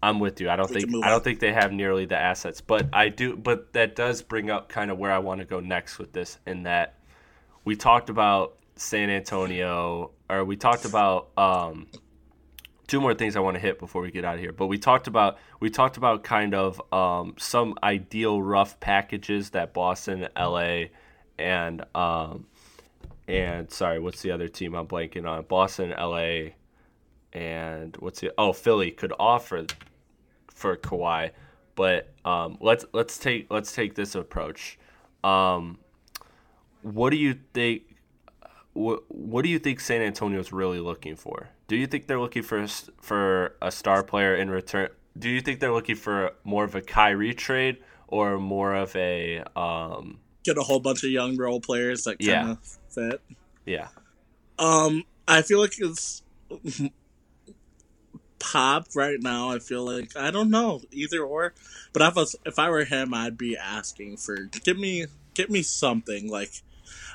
I'm 0.02 0.20
with 0.20 0.40
you. 0.40 0.48
I 0.50 0.54
don't 0.56 0.70
We 0.70 0.80
think 0.82 1.04
I 1.04 1.08
don't 1.08 1.14
on. 1.18 1.22
think 1.22 1.40
they 1.40 1.52
have 1.52 1.72
nearly 1.72 2.04
the 2.04 2.16
assets, 2.16 2.60
but 2.60 2.86
I 2.92 3.08
do. 3.08 3.36
But 3.36 3.72
that 3.72 3.94
does 3.96 4.22
bring 4.22 4.48
up 4.50 4.68
kind 4.68 4.90
of 4.92 4.98
where 4.98 5.10
I 5.10 5.18
want 5.18 5.40
to 5.40 5.44
go 5.44 5.58
next 5.60 5.98
with 5.98 6.12
this. 6.12 6.38
In 6.46 6.64
that 6.64 6.94
we 7.64 7.74
talked 7.74 8.08
about 8.10 8.57
San 8.78 9.10
Antonio, 9.10 10.12
or 10.30 10.44
we 10.44 10.56
talked 10.56 10.84
about 10.84 11.30
um, 11.36 11.86
two 12.86 13.00
more 13.00 13.14
things 13.14 13.36
I 13.36 13.40
want 13.40 13.54
to 13.54 13.60
hit 13.60 13.78
before 13.78 14.02
we 14.02 14.10
get 14.10 14.24
out 14.24 14.36
of 14.36 14.40
here. 14.40 14.52
But 14.52 14.66
we 14.66 14.78
talked 14.78 15.06
about 15.06 15.38
we 15.60 15.70
talked 15.70 15.96
about 15.96 16.24
kind 16.24 16.54
of 16.54 16.80
um, 16.92 17.34
some 17.38 17.74
ideal 17.82 18.42
rough 18.42 18.80
packages 18.80 19.50
that 19.50 19.74
Boston, 19.74 20.28
LA, 20.36 20.84
and 21.38 21.84
um, 21.94 22.46
and 23.28 23.70
sorry, 23.70 24.00
what's 24.00 24.22
the 24.22 24.30
other 24.30 24.48
team 24.48 24.74
I'm 24.74 24.86
blanking 24.86 25.28
on? 25.28 25.44
Boston, 25.44 25.90
LA, 25.90 26.54
and 27.32 27.96
what's 27.98 28.20
the 28.20 28.32
oh 28.38 28.52
Philly 28.52 28.90
could 28.90 29.12
offer 29.18 29.66
for 30.48 30.76
Kawhi. 30.76 31.30
But 31.74 32.12
um, 32.24 32.58
let's 32.60 32.84
let's 32.92 33.18
take 33.18 33.46
let's 33.50 33.72
take 33.72 33.94
this 33.94 34.14
approach. 34.14 34.78
Um, 35.22 35.78
what 36.82 37.10
do 37.10 37.16
you 37.16 37.38
think? 37.52 37.87
What 38.78 39.02
what 39.08 39.42
do 39.42 39.48
you 39.50 39.58
think 39.58 39.80
San 39.80 40.02
Antonio's 40.02 40.52
really 40.52 40.78
looking 40.78 41.16
for? 41.16 41.48
Do 41.66 41.74
you 41.76 41.86
think 41.88 42.06
they're 42.06 42.20
looking 42.20 42.42
for 42.44 42.64
for 43.00 43.56
a 43.60 43.72
star 43.72 44.02
player 44.04 44.36
in 44.36 44.50
return? 44.50 44.90
Do 45.18 45.28
you 45.28 45.40
think 45.40 45.58
they're 45.58 45.72
looking 45.72 45.96
for 45.96 46.32
more 46.44 46.62
of 46.64 46.74
a 46.76 46.80
Kyrie 46.80 47.34
trade 47.34 47.78
or 48.06 48.38
more 48.38 48.74
of 48.74 48.94
a 48.94 49.42
um, 49.56 50.20
Get 50.44 50.56
a 50.58 50.62
whole 50.62 50.78
bunch 50.80 51.02
of 51.02 51.10
young 51.10 51.36
role 51.36 51.60
players 51.60 52.04
that 52.04 52.18
kind 52.20 52.28
Yeah. 52.28 52.50
of 52.52 52.58
fit. 52.88 53.20
yeah 53.66 53.88
Um, 54.60 55.02
I 55.26 55.42
feel 55.42 55.58
like 55.58 55.74
it's 55.78 56.22
pop 58.38 58.86
right 58.94 59.20
now. 59.20 59.50
I 59.50 59.58
feel 59.58 59.84
like 59.84 60.16
I 60.16 60.30
don't 60.30 60.50
know 60.50 60.80
either 60.92 61.20
or, 61.22 61.52
but 61.92 62.02
if 62.02 62.16
I 62.16 62.20
was, 62.20 62.36
if 62.46 62.58
I 62.58 62.70
were 62.70 62.84
him, 62.84 63.12
I'd 63.12 63.36
be 63.36 63.56
asking 63.56 64.18
for 64.18 64.36
give 64.36 64.78
me 64.78 65.06
give 65.34 65.50
me 65.50 65.62
something 65.62 66.30
like. 66.30 66.62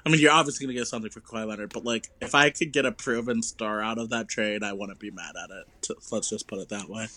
I 0.05 0.09
mean, 0.09 0.19
you're 0.19 0.31
obviously 0.31 0.65
gonna 0.65 0.77
get 0.77 0.87
something 0.87 1.11
for 1.11 1.21
Kawhi 1.21 1.47
Leonard, 1.47 1.73
but 1.73 1.85
like, 1.85 2.09
if 2.21 2.35
I 2.35 2.49
could 2.49 2.73
get 2.73 2.85
a 2.85 2.91
proven 2.91 3.41
star 3.41 3.81
out 3.81 3.97
of 3.97 4.09
that 4.09 4.27
trade, 4.27 4.63
I 4.63 4.73
wouldn't 4.73 4.99
be 4.99 5.11
mad 5.11 5.35
at 5.41 5.49
it. 5.49 5.97
Let's 6.11 6.29
just 6.29 6.47
put 6.47 6.59
it 6.59 6.69
that 6.69 6.89
way. 6.89 7.07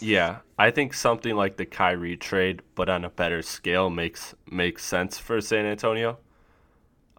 Yeah, 0.00 0.38
I 0.58 0.72
think 0.72 0.94
something 0.94 1.36
like 1.36 1.56
the 1.56 1.64
Kyrie 1.64 2.16
trade, 2.16 2.62
but 2.74 2.88
on 2.88 3.04
a 3.04 3.10
better 3.10 3.40
scale, 3.40 3.88
makes 3.88 4.34
makes 4.50 4.84
sense 4.84 5.16
for 5.18 5.40
San 5.40 5.64
Antonio. 5.64 6.18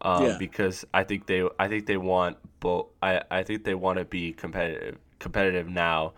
Um, 0.02 0.26
Yeah. 0.26 0.38
Because 0.38 0.84
I 0.94 1.04
think 1.06 1.28
they, 1.28 1.48
I 1.58 1.70
think 1.70 1.86
they 1.86 1.96
want 1.96 2.38
both. 2.60 2.88
I, 3.02 3.22
I 3.32 3.44
think 3.44 3.64
they 3.64 3.74
want 3.76 4.00
to 4.00 4.06
be 4.06 4.34
competitive, 4.34 4.98
competitive 5.20 5.70
now, 5.70 6.14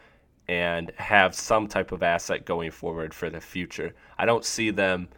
and 0.47 0.91
have 0.97 1.36
some 1.36 1.67
type 1.67 1.91
of 1.91 2.01
asset 2.01 2.45
going 2.45 2.71
forward 2.71 3.13
for 3.13 3.30
the 3.30 3.41
future. 3.41 3.93
I 4.17 4.25
don't 4.25 4.43
see 4.43 4.71
them 4.71 5.10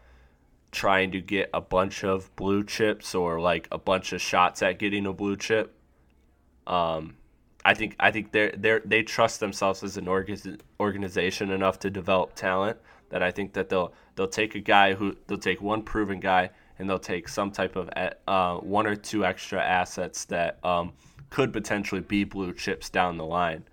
trying 0.72 1.12
to 1.12 1.22
get 1.22 1.50
a 1.54 1.62
bunch 1.62 2.04
of 2.04 2.34
blue 2.36 2.64
chips 2.64 3.16
or 3.16 3.40
like 3.40 3.68
a 3.72 3.78
bunch 3.78 4.14
of 4.14 4.22
shots 4.22 4.62
at 4.62 4.80
getting 4.80 5.06
a 5.06 5.14
blue 5.14 5.38
chip. 5.38 5.74
Um, 6.66 7.16
I 7.64 7.74
think 7.74 7.96
I 8.00 8.12
think 8.12 8.32
they 8.32 8.52
they 8.58 8.80
they 8.86 9.04
trust 9.04 9.40
themselves 9.40 9.84
as 9.84 9.98
an 9.98 10.06
organiz- 10.06 10.60
organization 10.80 11.52
enough 11.52 11.80
to 11.80 11.90
develop 11.90 12.36
talent 12.36 12.78
that 13.10 13.24
I 13.24 13.32
think 13.32 13.54
that 13.54 13.70
they'll 13.70 13.94
they'll 14.16 14.28
take 14.28 14.56
a 14.56 14.60
guy 14.60 14.94
who 14.94 15.16
they'll 15.28 15.38
take 15.38 15.62
one 15.62 15.82
proven 15.84 16.20
guy 16.20 16.50
and 16.80 16.90
they'll 16.90 17.00
take 17.00 17.28
some 17.28 17.52
type 17.52 17.76
of 17.76 17.90
uh, 18.28 18.58
one 18.58 18.86
or 18.86 18.96
two 18.96 19.26
extra 19.26 19.62
assets 19.62 20.26
that 20.26 20.64
um, 20.64 20.94
could 21.30 21.52
potentially 21.52 22.02
be 22.02 22.24
blue 22.24 22.54
chips 22.54 22.90
down 22.90 23.18
the 23.18 23.26
line. 23.26 23.64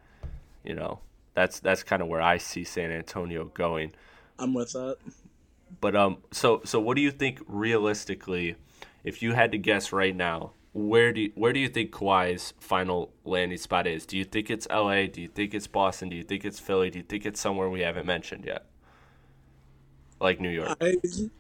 You 0.65 0.75
know, 0.75 1.01
that's 1.35 1.61
that's 1.61 1.83
kind 1.83 2.03
of 2.03 2.09
where 2.09 2.23
I 2.23 2.39
see 2.39 2.65
San 2.65 2.91
Antonio 2.91 3.47
going. 3.47 3.93
I'm 4.39 4.55
with 4.55 4.73
that. 4.73 4.97
But 5.81 5.97
um, 5.97 6.19
so 6.31 6.61
so 6.65 6.81
what 6.81 6.97
do 6.97 7.03
you 7.03 7.11
think 7.11 7.41
realistically, 7.47 8.57
if 9.03 9.23
you 9.23 9.33
had 9.33 9.53
to 9.53 9.59
guess 9.59 9.93
right 9.93 10.15
now, 10.15 10.53
where 10.73 11.13
do 11.13 11.23
you, 11.23 11.33
where 11.35 11.53
do 11.53 11.61
you 11.61 11.69
think 11.69 11.93
Kawhi's 11.93 12.53
final 12.59 13.13
landing 13.25 13.59
spot 13.59 13.87
is? 13.87 14.05
Do 14.05 14.19
you 14.19 14.25
think 14.25 14.51
it's 14.51 14.67
L.A.? 14.71 15.07
Do 15.07 15.21
you 15.21 15.29
think 15.29 15.55
it's 15.55 15.67
Boston? 15.67 16.09
Do 16.09 16.17
you 16.17 16.25
think 16.25 16.45
it's 16.45 16.59
Philly? 16.59 16.91
Do 16.91 16.99
you 16.99 17.05
think 17.05 17.25
it's 17.25 17.41
somewhere 17.41 17.71
we 17.71 17.81
haven't 17.81 18.07
mentioned 18.07 18.45
yet, 18.45 18.67
like 20.21 20.41
New 20.41 20.51
York? 20.51 20.77
I 20.81 20.97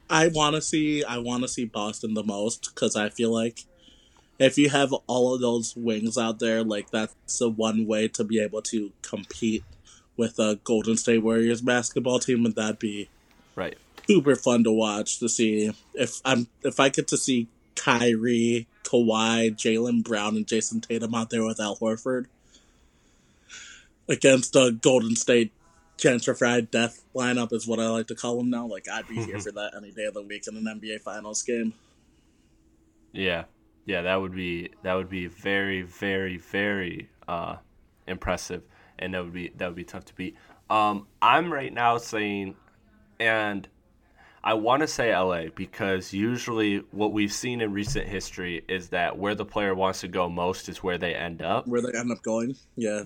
I 0.09 0.29
want 0.29 0.55
to 0.57 0.63
see 0.63 1.05
I 1.05 1.19
want 1.19 1.43
to 1.43 1.49
see 1.49 1.65
Boston 1.65 2.15
the 2.15 2.25
most 2.25 2.71
because 2.75 2.97
I 2.97 3.09
feel 3.09 3.33
like 3.33 3.65
if 4.39 4.59
you 4.59 4.71
have 4.71 4.93
all 5.07 5.35
of 5.35 5.41
those 5.41 5.77
wings 5.77 6.17
out 6.17 6.39
there, 6.39 6.63
like 6.63 6.91
that's 6.91 7.39
the 7.39 7.51
one 7.51 7.87
way 7.87 8.09
to 8.09 8.25
be 8.25 8.41
able 8.41 8.63
to 8.63 8.93
compete 9.03 9.65
with 10.17 10.39
a 10.39 10.61
Golden 10.63 10.97
State 10.97 11.23
Warriors 11.23 11.61
basketball 11.61 12.21
team, 12.21 12.45
and 12.45 12.55
that'd 12.55 12.79
be 12.79 13.09
Right. 13.57 13.77
Super 14.07 14.37
fun 14.37 14.65
to 14.65 14.73
watch 14.73 15.19
to 15.19 15.29
see 15.29 15.73
if 15.95 16.21
I'm 16.25 16.49
if 16.63 16.79
I 16.79 16.89
get 16.89 17.09
to 17.09 17.17
see 17.17 17.49
Kyrie, 17.75 18.67
Kawhi, 18.85 19.55
Jaylen 19.55 20.05
Brown, 20.05 20.37
and 20.37 20.47
Jayson 20.47 20.81
Tatum 20.81 21.15
out 21.15 21.31
there 21.31 21.45
with 21.45 21.61
Al 21.61 21.77
Horford 21.77 22.27
against 24.09 24.55
a 24.57 24.73
Golden 24.73 25.17
State 25.17 25.53
gentrified 25.99 26.71
death 26.71 27.03
lineup 27.15 27.53
is 27.53 27.67
what 27.67 27.79
I 27.79 27.89
like 27.89 28.09
to 28.09 28.15
call 28.15 28.37
them 28.39 28.51
now. 28.51 28.67
Like 28.67 28.89
I'd 28.89 29.09
be 29.09 29.17
here 29.17 29.39
for 29.41 29.53
that 29.53 29.73
any 29.77 29.91
day 29.91 30.05
of 30.05 30.15
the 30.15 30.23
week 30.23 30.47
in 30.47 30.57
an 30.57 30.65
NBA 30.65 31.01
Finals 31.01 31.43
game. 31.43 31.73
Yeah, 33.13 33.45
yeah, 33.87 34.03
that 34.03 34.21
would 34.21 34.35
be 34.35 34.71
that 34.83 34.95
would 34.95 35.09
be 35.09 35.27
very, 35.27 35.83
very, 35.83 36.37
very 36.37 37.09
uh, 37.29 37.57
impressive, 38.07 38.63
and 38.99 39.15
that 39.15 39.25
would 39.25 39.33
be 39.33 39.53
that 39.57 39.67
would 39.67 39.77
be 39.77 39.85
tough 39.85 40.05
to 40.07 40.15
beat. 40.15 40.37
Um, 40.71 41.07
I'm 41.21 41.53
right 41.53 41.73
now 41.73 41.99
saying, 41.99 42.57
and 43.21 43.69
I 44.47 44.53
want 44.53 44.83
to 44.83 44.87
say 44.87 45.17
LA 45.17 45.47
because 45.55 46.13
usually 46.13 46.85
what 46.91 47.15
we've 47.15 47.33
seen 47.33 47.63
in 47.63 47.73
recent 47.73 48.07
history 48.07 48.63
is 48.69 48.91
that 48.91 49.17
where 49.17 49.35
the 49.35 49.47
player 49.47 49.75
wants 49.75 50.03
to 50.03 50.09
go 50.09 50.29
most 50.29 50.69
is 50.69 50.83
where 50.83 50.99
they 50.99 51.15
end 51.15 51.41
up. 51.41 51.67
Where 51.67 51.81
they 51.81 51.99
end 51.99 52.13
up 52.13 52.23
going, 52.23 52.55
yeah. 52.77 53.05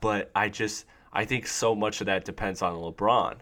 But 0.00 0.32
I 0.34 0.48
just 0.48 0.86
I 1.12 1.24
think 1.24 1.46
so 1.46 1.76
much 1.76 2.00
of 2.00 2.06
that 2.06 2.24
depends 2.24 2.62
on 2.62 2.74
LeBron. 2.74 3.36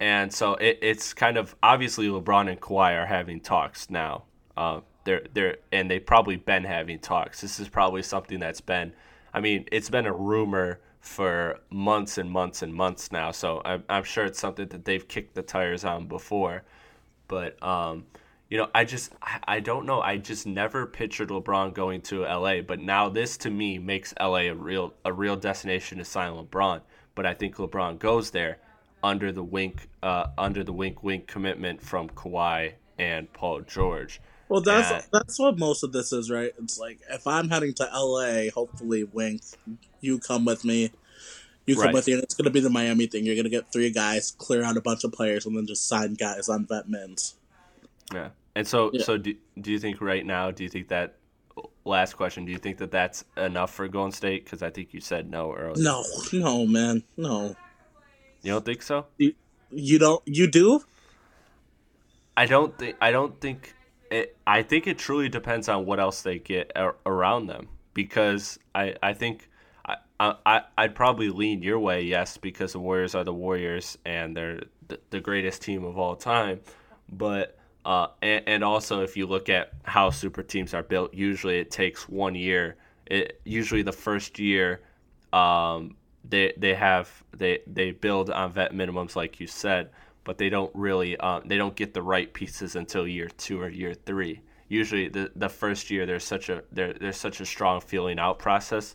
And 0.00 0.32
so 0.32 0.54
it, 0.56 0.78
it's 0.82 1.14
kind 1.14 1.38
of 1.38 1.56
obviously 1.62 2.08
LeBron 2.08 2.50
and 2.50 2.60
Kawhi 2.60 3.02
are 3.02 3.06
having 3.06 3.40
talks 3.40 3.88
now. 3.88 4.24
Uh, 4.54 4.80
they're 5.04 5.22
they're 5.32 5.56
and 5.72 5.90
they've 5.90 6.04
probably 6.04 6.36
been 6.36 6.64
having 6.64 6.98
talks. 6.98 7.40
This 7.40 7.58
is 7.58 7.70
probably 7.70 8.02
something 8.02 8.38
that's 8.38 8.60
been, 8.60 8.92
I 9.32 9.40
mean, 9.40 9.64
it's 9.72 9.88
been 9.88 10.04
a 10.04 10.12
rumor 10.12 10.80
for 11.00 11.58
months 11.70 12.18
and 12.18 12.30
months 12.30 12.62
and 12.62 12.74
months 12.74 13.10
now. 13.10 13.30
So 13.30 13.62
I'm 13.64 13.84
I'm 13.88 14.04
sure 14.04 14.24
it's 14.24 14.38
something 14.38 14.68
that 14.68 14.84
they've 14.84 15.06
kicked 15.06 15.34
the 15.34 15.42
tires 15.42 15.84
on 15.84 16.06
before. 16.06 16.62
But 17.26 17.62
um, 17.62 18.06
you 18.48 18.58
know, 18.58 18.68
I 18.74 18.84
just 18.84 19.12
I, 19.22 19.38
I 19.46 19.60
don't 19.60 19.86
know. 19.86 20.00
I 20.00 20.18
just 20.18 20.46
never 20.46 20.86
pictured 20.86 21.30
LeBron 21.30 21.74
going 21.74 22.02
to 22.02 22.22
LA, 22.22 22.60
but 22.60 22.80
now 22.80 23.08
this 23.08 23.36
to 23.38 23.50
me 23.50 23.78
makes 23.78 24.12
LA 24.20 24.48
a 24.48 24.52
real 24.52 24.94
a 25.04 25.12
real 25.12 25.36
destination 25.36 25.98
to 25.98 26.04
sign 26.04 26.32
LeBron. 26.32 26.82
But 27.14 27.26
I 27.26 27.34
think 27.34 27.56
LeBron 27.56 27.98
goes 27.98 28.30
there 28.30 28.58
under 29.02 29.32
the 29.32 29.42
wink 29.42 29.88
uh, 30.02 30.26
under 30.36 30.62
the 30.62 30.72
wink 30.72 31.02
wink 31.02 31.26
commitment 31.26 31.80
from 31.80 32.10
Kawhi 32.10 32.74
and 32.98 33.32
Paul 33.32 33.62
George. 33.62 34.20
Well, 34.50 34.60
that's 34.60 35.06
that's 35.12 35.38
what 35.38 35.58
most 35.58 35.82
of 35.84 35.92
this 35.92 36.12
is, 36.12 36.30
right? 36.30 36.52
It's 36.62 36.78
like 36.78 36.98
if 37.10 37.26
I'm 37.26 37.48
heading 37.48 37.72
to 37.74 37.84
LA, 37.94 38.50
hopefully, 38.52 39.04
Wink, 39.04 39.42
you 40.00 40.18
come 40.18 40.44
with 40.44 40.64
me. 40.64 40.90
You 41.66 41.76
come 41.76 41.84
Right. 41.86 41.94
with 41.94 42.06
me, 42.06 42.14
and 42.14 42.22
it's 42.22 42.34
going 42.34 42.44
to 42.46 42.50
be 42.50 42.60
the 42.60 42.68
Miami 42.70 43.06
thing. 43.06 43.24
You're 43.24 43.36
going 43.36 43.44
to 43.44 43.50
get 43.50 43.72
three 43.72 43.90
guys, 43.90 44.32
clear 44.32 44.64
out 44.64 44.76
a 44.76 44.80
bunch 44.80 45.04
of 45.04 45.12
players, 45.12 45.46
and 45.46 45.56
then 45.56 45.66
just 45.66 45.86
sign 45.86 46.14
guys 46.14 46.48
on 46.48 46.66
vet 46.66 46.88
mins. 46.88 47.36
Yeah. 48.12 48.30
And 48.56 48.66
so 48.66 48.90
Yeah. 48.92 49.04
so 49.04 49.16
do, 49.16 49.34
do 49.60 49.70
you 49.70 49.78
think 49.78 50.00
right 50.00 50.26
now 50.26 50.50
do 50.50 50.64
you 50.64 50.68
think 50.68 50.88
that 50.88 51.14
last 51.84 52.14
question. 52.16 52.44
Do 52.44 52.52
you 52.52 52.58
think 52.58 52.78
that 52.78 52.90
that's 52.90 53.24
enough 53.36 53.72
for 53.74 53.86
Golden 53.88 54.12
State? 54.12 54.44
Because 54.44 54.62
I 54.62 54.70
think 54.70 54.92
you 54.92 55.00
said 55.00 55.30
no 55.30 55.54
earlier. 55.54 55.82
No, 55.82 56.04
no, 56.32 56.66
man, 56.66 57.02
no. 57.16 57.56
You 58.42 58.52
don't 58.52 58.64
think 58.64 58.82
so? 58.82 59.06
You, 59.18 59.34
you 59.70 59.98
don't. 59.98 60.22
You 60.26 60.50
do? 60.50 60.82
I 62.36 62.46
don't 62.46 62.76
think. 62.78 62.96
I 63.00 63.10
don't 63.12 63.38
think. 63.40 63.74
It, 64.10 64.36
I 64.46 64.62
think 64.62 64.86
it 64.86 64.98
truly 64.98 65.28
depends 65.28 65.68
on 65.68 65.86
what 65.86 66.00
else 66.00 66.22
they 66.22 66.38
get 66.38 66.72
around 67.06 67.46
them. 67.46 67.68
Because 67.94 68.58
I, 68.74 68.94
I 69.02 69.12
think 69.12 69.48
I, 70.20 70.34
I, 70.46 70.62
I'd 70.76 70.94
probably 70.94 71.30
lean 71.30 71.62
your 71.62 71.78
way, 71.78 72.02
yes, 72.02 72.36
because 72.36 72.72
the 72.72 72.78
Warriors 72.78 73.14
are 73.14 73.24
the 73.24 73.34
Warriors 73.34 73.98
and 74.04 74.36
they're 74.36 74.62
the, 74.88 75.00
the 75.10 75.20
greatest 75.20 75.62
team 75.62 75.84
of 75.84 75.98
all 75.98 76.16
time. 76.16 76.60
But 77.08 77.58
uh, 77.84 78.08
and, 78.20 78.44
and 78.46 78.64
also 78.64 79.02
if 79.02 79.16
you 79.16 79.26
look 79.26 79.48
at 79.48 79.72
how 79.84 80.10
super 80.10 80.42
teams 80.42 80.74
are 80.74 80.82
built, 80.82 81.14
usually 81.14 81.58
it 81.58 81.70
takes 81.70 82.08
one 82.08 82.34
year. 82.34 82.76
It 83.06 83.40
usually 83.44 83.82
the 83.82 83.92
first 83.92 84.38
year, 84.38 84.82
um, 85.32 85.96
they 86.28 86.52
they 86.56 86.74
have 86.74 87.10
they 87.36 87.60
they 87.66 87.92
build 87.92 88.30
on 88.30 88.52
vet 88.52 88.72
minimums 88.72 89.16
like 89.16 89.40
you 89.40 89.46
said, 89.46 89.90
but 90.24 90.38
they 90.38 90.48
don't 90.48 90.70
really 90.74 91.16
um, 91.18 91.42
they 91.46 91.56
don't 91.56 91.76
get 91.76 91.94
the 91.94 92.02
right 92.02 92.32
pieces 92.32 92.76
until 92.76 93.06
year 93.06 93.28
two 93.28 93.60
or 93.60 93.68
year 93.68 93.94
three. 93.94 94.40
Usually 94.68 95.08
the 95.08 95.30
the 95.34 95.48
first 95.48 95.90
year 95.90 96.06
there's 96.06 96.24
such 96.24 96.48
a 96.48 96.62
there, 96.72 96.92
there's 96.92 97.16
such 97.16 97.40
a 97.40 97.46
strong 97.46 97.80
feeling 97.80 98.18
out 98.18 98.38
process 98.38 98.94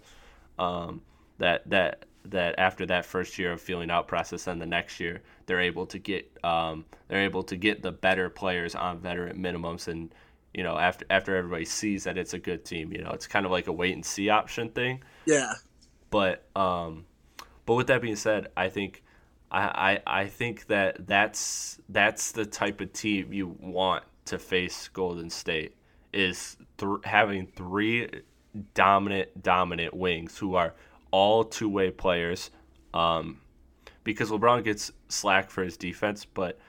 um, 0.57 1.01
that 1.37 1.69
that 1.69 2.05
that 2.29 2.55
after 2.57 2.85
that 2.87 3.05
first 3.05 3.37
year 3.37 3.51
of 3.51 3.61
feeling 3.61 3.91
out 3.91 4.07
process, 4.07 4.45
then 4.45 4.59
the 4.59 4.65
next 4.65 4.99
year 4.99 5.21
they're 5.45 5.61
able 5.61 5.85
to 5.87 5.99
get 5.99 6.31
um, 6.43 6.85
they're 7.07 7.23
able 7.23 7.43
to 7.43 7.55
get 7.55 7.81
the 7.81 7.91
better 7.91 8.29
players 8.29 8.75
on 8.75 8.99
veteran 8.99 9.37
minimums, 9.37 9.87
and 9.87 10.13
you 10.53 10.63
know 10.63 10.77
after 10.77 11.05
after 11.09 11.35
everybody 11.35 11.65
sees 11.65 12.03
that 12.05 12.17
it's 12.17 12.33
a 12.33 12.39
good 12.39 12.65
team, 12.65 12.91
you 12.91 13.03
know 13.03 13.11
it's 13.11 13.27
kind 13.27 13.45
of 13.45 13.51
like 13.51 13.67
a 13.67 13.71
wait 13.71 13.93
and 13.93 14.05
see 14.05 14.29
option 14.29 14.69
thing. 14.69 15.03
Yeah. 15.25 15.53
But 16.09 16.45
um, 16.55 17.05
but 17.65 17.75
with 17.75 17.87
that 17.87 18.01
being 18.01 18.15
said, 18.15 18.47
I 18.55 18.69
think 18.69 19.03
I, 19.51 20.01
I 20.05 20.27
think 20.27 20.67
that 20.67 21.07
that's 21.07 21.79
that's 21.87 22.31
the 22.31 22.45
type 22.45 22.81
of 22.81 22.91
team 22.93 23.31
you 23.31 23.55
want 23.59 24.03
to 24.25 24.39
face 24.39 24.87
Golden 24.89 25.29
State 25.29 25.75
is 26.11 26.57
th- 26.77 26.99
having 27.03 27.47
three 27.47 28.09
dominant 28.73 29.43
dominant 29.43 29.93
wings 29.93 30.37
who 30.37 30.55
are 30.55 30.73
all 31.11 31.43
two 31.43 31.69
way 31.69 31.91
players. 31.91 32.51
Um, 32.93 33.41
because 34.03 34.29
LeBron 34.29 34.63
gets 34.63 34.91
slack 35.09 35.49
for 35.49 35.63
his 35.63 35.77
defense, 35.77 36.25
but 36.25 36.59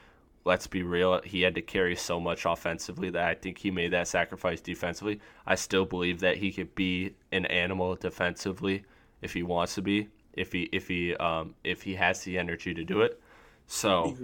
let's 0.45 0.67
be 0.67 0.83
real, 0.83 1.21
he 1.23 1.43
had 1.43 1.55
to 1.57 1.63
carry 1.63 1.97
so 1.97 2.19
much 2.19 2.47
offensively 2.47 3.11
that 3.11 3.29
I 3.29 3.35
think 3.35 3.59
he 3.59 3.71
made 3.71 3.93
that 3.93 4.09
sacrifice 4.09 4.61
defensively. 4.61 5.21
I 5.47 5.57
still 5.57 5.85
believe 5.85 6.21
that 6.21 6.37
he 6.37 6.53
could 6.53 6.75
be 6.75 7.15
an 7.33 7.47
animal 7.47 7.97
defensively 7.97 8.85
if 9.21 9.35
he 9.35 9.43
wants 9.43 9.75
to 9.75 9.83
be, 9.83 10.09
if 10.37 10.53
he 10.53 10.69
if 10.73 10.89
he 10.89 11.17
um, 11.17 11.55
if 11.65 11.83
he 11.83 11.95
has 11.95 12.23
the 12.23 12.39
energy 12.39 12.75
to 12.75 12.85
do 12.85 13.01
it. 13.01 13.21
So 13.67 14.17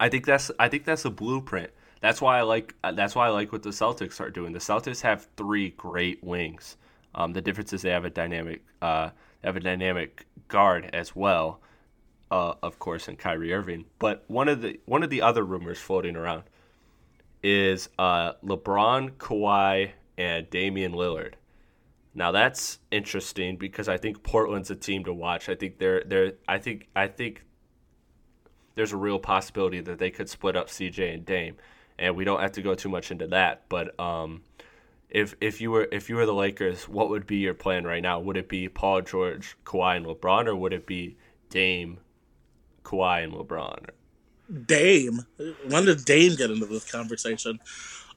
I 0.00 0.08
think 0.08 0.26
that's 0.26 0.50
I 0.58 0.68
think 0.68 0.84
that's 0.84 1.04
a 1.04 1.10
blueprint. 1.10 1.70
That's 2.00 2.20
why 2.20 2.38
I 2.38 2.42
like 2.42 2.74
that's 2.94 3.14
why 3.14 3.26
I 3.26 3.30
like 3.30 3.52
what 3.52 3.62
the 3.62 3.70
Celtics 3.70 4.20
are 4.20 4.30
doing. 4.30 4.52
The 4.52 4.58
Celtics 4.58 5.00
have 5.02 5.28
three 5.36 5.70
great 5.70 6.22
wings. 6.24 6.76
Um, 7.14 7.32
the 7.32 7.42
difference 7.42 7.72
is 7.72 7.82
they 7.82 7.90
have 7.90 8.04
a 8.04 8.10
dynamic 8.10 8.62
uh, 8.80 9.10
they 9.40 9.48
have 9.48 9.56
a 9.56 9.60
dynamic 9.60 10.26
guard 10.48 10.90
as 10.92 11.14
well, 11.14 11.60
uh, 12.30 12.54
of 12.62 12.78
course, 12.78 13.06
in 13.08 13.16
Kyrie 13.16 13.52
Irving. 13.52 13.84
But 13.98 14.24
one 14.26 14.48
of 14.48 14.62
the 14.62 14.80
one 14.86 15.02
of 15.02 15.10
the 15.10 15.22
other 15.22 15.44
rumors 15.44 15.78
floating 15.78 16.16
around 16.16 16.44
is 17.42 17.88
uh, 17.98 18.32
LeBron, 18.44 19.12
Kawhi, 19.12 19.90
and 20.16 20.48
Damian 20.50 20.92
Lillard. 20.92 21.34
Now 22.14 22.32
that's 22.32 22.78
interesting 22.90 23.56
because 23.56 23.88
I 23.88 23.96
think 23.96 24.22
Portland's 24.22 24.70
a 24.70 24.76
team 24.76 25.04
to 25.04 25.12
watch. 25.12 25.48
I 25.48 25.54
think 25.54 25.78
they're 25.78 26.02
they're 26.04 26.32
I 26.46 26.58
think 26.58 26.88
I 26.94 27.08
think 27.08 27.44
there's 28.74 28.92
a 28.92 28.96
real 28.96 29.18
possibility 29.18 29.80
that 29.80 29.98
they 29.98 30.10
could 30.10 30.28
split 30.28 30.56
up 30.56 30.68
CJ 30.68 31.14
and 31.14 31.24
Dame, 31.24 31.56
and 31.98 32.16
we 32.16 32.24
don't 32.24 32.40
have 32.40 32.52
to 32.52 32.62
go 32.62 32.74
too 32.74 32.88
much 32.88 33.10
into 33.10 33.26
that. 33.28 33.64
But 33.68 33.98
um, 33.98 34.42
if 35.08 35.34
if 35.40 35.60
you 35.60 35.70
were 35.70 35.88
if 35.90 36.08
you 36.08 36.16
were 36.16 36.26
the 36.26 36.34
Lakers, 36.34 36.88
what 36.88 37.08
would 37.10 37.26
be 37.26 37.36
your 37.36 37.54
plan 37.54 37.84
right 37.84 38.02
now? 38.02 38.20
Would 38.20 38.36
it 38.36 38.48
be 38.48 38.68
Paul 38.68 39.02
George, 39.02 39.56
Kawhi, 39.64 39.96
and 39.96 40.06
LeBron, 40.06 40.46
or 40.46 40.56
would 40.56 40.72
it 40.72 40.86
be 40.86 41.16
Dame, 41.48 41.98
Kawhi, 42.82 43.24
and 43.24 43.32
LeBron? 43.32 43.88
Dame. 44.66 45.20
When 45.68 45.84
did 45.84 46.04
Dame 46.04 46.36
get 46.36 46.50
into 46.50 46.66
this 46.66 46.90
conversation? 46.90 47.60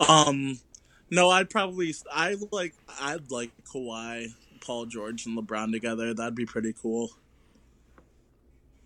Um, 0.07 0.59
no, 1.09 1.29
I'd 1.29 1.49
probably 1.49 1.93
I 2.11 2.35
like 2.51 2.73
I'd 3.01 3.31
like 3.31 3.51
Kawhi, 3.63 4.27
Paul 4.61 4.85
George, 4.85 5.25
and 5.25 5.37
LeBron 5.37 5.71
together. 5.71 6.13
That'd 6.13 6.35
be 6.35 6.45
pretty 6.45 6.73
cool. 6.73 7.11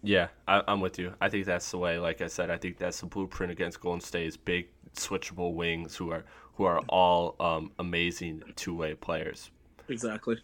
Yeah, 0.02 0.30
I, 0.48 0.64
I'm 0.68 0.80
with 0.80 0.98
you. 0.98 1.14
I 1.20 1.30
think 1.30 1.46
that's 1.46 1.70
the 1.72 1.78
way. 1.78 2.00
Like 2.00 2.22
I 2.22 2.28
said, 2.28 2.50
I 2.50 2.58
think 2.58 2.78
that's 2.78 3.00
the 3.02 3.06
blueprint 3.06 3.52
against 3.52 3.82
Golden 3.82 4.02
State's 4.02 4.38
big 4.38 4.68
switchable 4.96 5.54
wings 5.54 5.96
who 5.96 6.12
are 6.12 6.24
who 6.56 6.66
are 6.66 6.80
all 6.90 7.36
um, 7.40 7.72
amazing 7.80 8.44
two 8.56 8.76
way 8.76 8.94
players. 8.94 9.52
Exactly. 9.88 10.38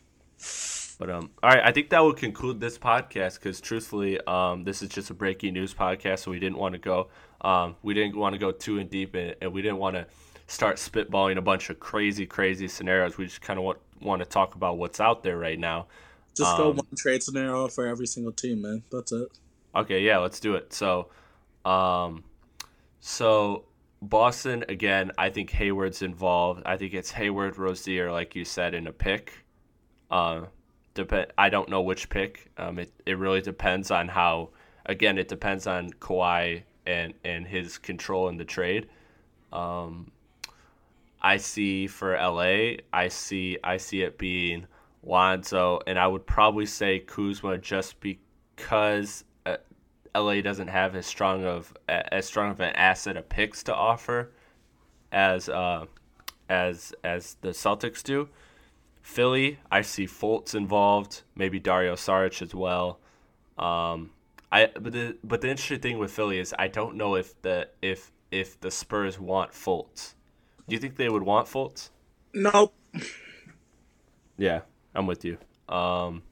But 0.97 1.09
um, 1.09 1.29
all 1.43 1.49
right, 1.49 1.61
I 1.63 1.71
think 1.71 1.89
that 1.89 1.99
will 1.99 2.13
conclude 2.13 2.59
this 2.59 2.77
podcast 2.77 3.35
because 3.35 3.59
truthfully, 3.59 4.19
um, 4.27 4.63
this 4.63 4.81
is 4.81 4.89
just 4.89 5.09
a 5.09 5.13
breaking 5.13 5.53
news 5.53 5.73
podcast, 5.73 6.19
so 6.19 6.31
we 6.31 6.39
didn't 6.39 6.57
want 6.57 6.73
to 6.73 6.79
go, 6.79 7.09
um, 7.41 7.75
we 7.83 7.93
didn't 7.93 8.15
want 8.15 8.33
to 8.33 8.39
go 8.39 8.51
too 8.51 8.77
in 8.77 8.87
deep, 8.87 9.13
and, 9.13 9.35
and 9.41 9.51
we 9.51 9.61
didn't 9.61 9.77
want 9.77 9.95
to 9.95 10.07
start 10.47 10.77
spitballing 10.77 11.37
a 11.37 11.41
bunch 11.41 11.69
of 11.69 11.79
crazy, 11.79 12.25
crazy 12.25 12.67
scenarios. 12.67 13.17
We 13.17 13.25
just 13.25 13.41
kind 13.41 13.59
of 13.59 13.65
want 13.65 13.79
want 14.01 14.21
to 14.21 14.25
talk 14.27 14.55
about 14.55 14.77
what's 14.77 14.99
out 14.99 15.23
there 15.23 15.37
right 15.37 15.57
now. 15.59 15.87
Just 16.35 16.57
go 16.57 16.71
Um, 16.71 16.77
one 16.77 16.85
trade 16.97 17.23
scenario 17.23 17.67
for 17.67 17.87
every 17.87 18.07
single 18.07 18.33
team, 18.33 18.61
man. 18.61 18.83
That's 18.91 19.11
it. 19.11 19.29
Okay, 19.73 20.01
yeah, 20.01 20.17
let's 20.19 20.39
do 20.39 20.55
it. 20.55 20.73
So, 20.73 21.09
um, 21.63 22.23
so 22.99 23.65
Boston 24.01 24.65
again. 24.69 25.11
I 25.17 25.29
think 25.29 25.49
Hayward's 25.51 26.01
involved. 26.01 26.63
I 26.65 26.77
think 26.77 26.93
it's 26.93 27.11
Hayward, 27.11 27.57
Rozier, 27.57 28.11
like 28.11 28.35
you 28.35 28.45
said, 28.45 28.73
in 28.73 28.87
a 28.87 28.91
pick. 28.91 29.45
Uh, 30.11 30.41
dep- 30.93 31.33
I 31.37 31.49
don't 31.49 31.69
know 31.69 31.81
which 31.81 32.09
pick. 32.09 32.51
Um, 32.57 32.79
it 32.79 32.91
it 33.05 33.17
really 33.17 33.41
depends 33.41 33.91
on 33.91 34.07
how. 34.09 34.49
Again, 34.87 35.17
it 35.17 35.27
depends 35.27 35.65
on 35.65 35.89
Kawhi 35.91 36.63
and 36.85 37.13
and 37.23 37.47
his 37.47 37.77
control 37.77 38.29
in 38.29 38.37
the 38.37 38.45
trade. 38.45 38.87
Um, 39.51 40.11
I 41.25 41.37
see 41.37 41.87
for 41.87 42.15
LA, 42.15 42.83
I 42.93 43.07
see 43.07 43.57
I 43.63 43.77
see 43.77 44.03
it 44.03 44.19
being 44.19 44.67
Lonzo, 45.01 45.79
and 45.87 45.97
I 45.97 46.05
would 46.05 46.27
probably 46.27 46.67
say 46.67 46.99
Kuzma 46.99 47.57
just 47.57 47.99
because 47.99 49.23
uh, 49.47 49.57
LA 50.13 50.41
doesn't 50.41 50.67
have 50.67 50.95
as 50.95 51.07
strong 51.07 51.43
of 51.43 51.75
as 51.89 52.27
strong 52.27 52.51
of 52.51 52.59
an 52.59 52.75
asset 52.75 53.17
of 53.17 53.27
picks 53.27 53.63
to 53.63 53.73
offer 53.73 54.33
as 55.11 55.49
uh, 55.49 55.87
as 56.47 56.93
as 57.03 57.37
the 57.41 57.49
Celtics 57.49 58.03
do. 58.03 58.29
Philly, 59.01 59.57
I 59.71 59.81
see 59.81 60.05
Fultz 60.05 60.53
involved, 60.53 61.23
maybe 61.35 61.59
Dario 61.59 61.95
Saric 61.95 62.43
as 62.43 62.53
well. 62.53 62.99
Um, 63.57 64.11
I 64.51 64.69
but 64.79 64.93
the 64.93 65.17
but 65.23 65.41
the 65.41 65.49
interesting 65.49 65.79
thing 65.79 65.97
with 65.97 66.11
Philly 66.11 66.37
is 66.37 66.53
I 66.59 66.67
don't 66.67 66.97
know 66.97 67.15
if 67.15 67.41
the 67.41 67.69
if 67.81 68.11
if 68.29 68.59
the 68.59 68.69
Spurs 68.69 69.19
want 69.19 69.53
Fultz. 69.53 70.14
Do 70.67 70.75
you 70.75 70.79
think 70.79 70.95
they 70.95 71.09
would 71.09 71.23
want 71.23 71.47
Fultz? 71.47 71.89
Nope. 72.33 72.73
Yeah, 74.37 74.61
I'm 74.93 75.07
with 75.07 75.23
you. 75.23 75.37
Um, 75.69 76.23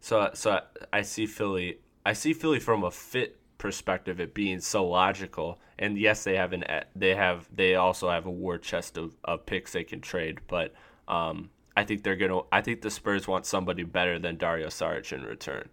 so 0.00 0.30
so 0.34 0.60
I 0.92 1.02
see 1.02 1.26
Philly. 1.26 1.78
I 2.04 2.14
see 2.14 2.32
Philly 2.32 2.58
from 2.58 2.82
a 2.82 2.90
fit 2.90 3.38
perspective, 3.58 4.18
it 4.18 4.34
being 4.34 4.58
so 4.58 4.84
logical. 4.84 5.60
And 5.78 5.96
yes, 5.96 6.24
they 6.24 6.36
have 6.36 6.52
an 6.52 6.64
they 6.96 7.14
have 7.14 7.48
they 7.54 7.76
also 7.76 8.10
have 8.10 8.26
a 8.26 8.30
war 8.30 8.58
chest 8.58 8.98
of, 8.98 9.16
of 9.24 9.46
picks 9.46 9.72
they 9.72 9.84
can 9.84 10.00
trade. 10.00 10.40
But 10.48 10.74
um, 11.06 11.50
I 11.76 11.84
think 11.84 12.02
they're 12.02 12.16
gonna. 12.16 12.40
I 12.50 12.60
think 12.60 12.82
the 12.82 12.90
Spurs 12.90 13.28
want 13.28 13.46
somebody 13.46 13.84
better 13.84 14.18
than 14.18 14.36
Dario 14.36 14.66
Saric 14.66 15.12
in 15.12 15.22
return. 15.22 15.68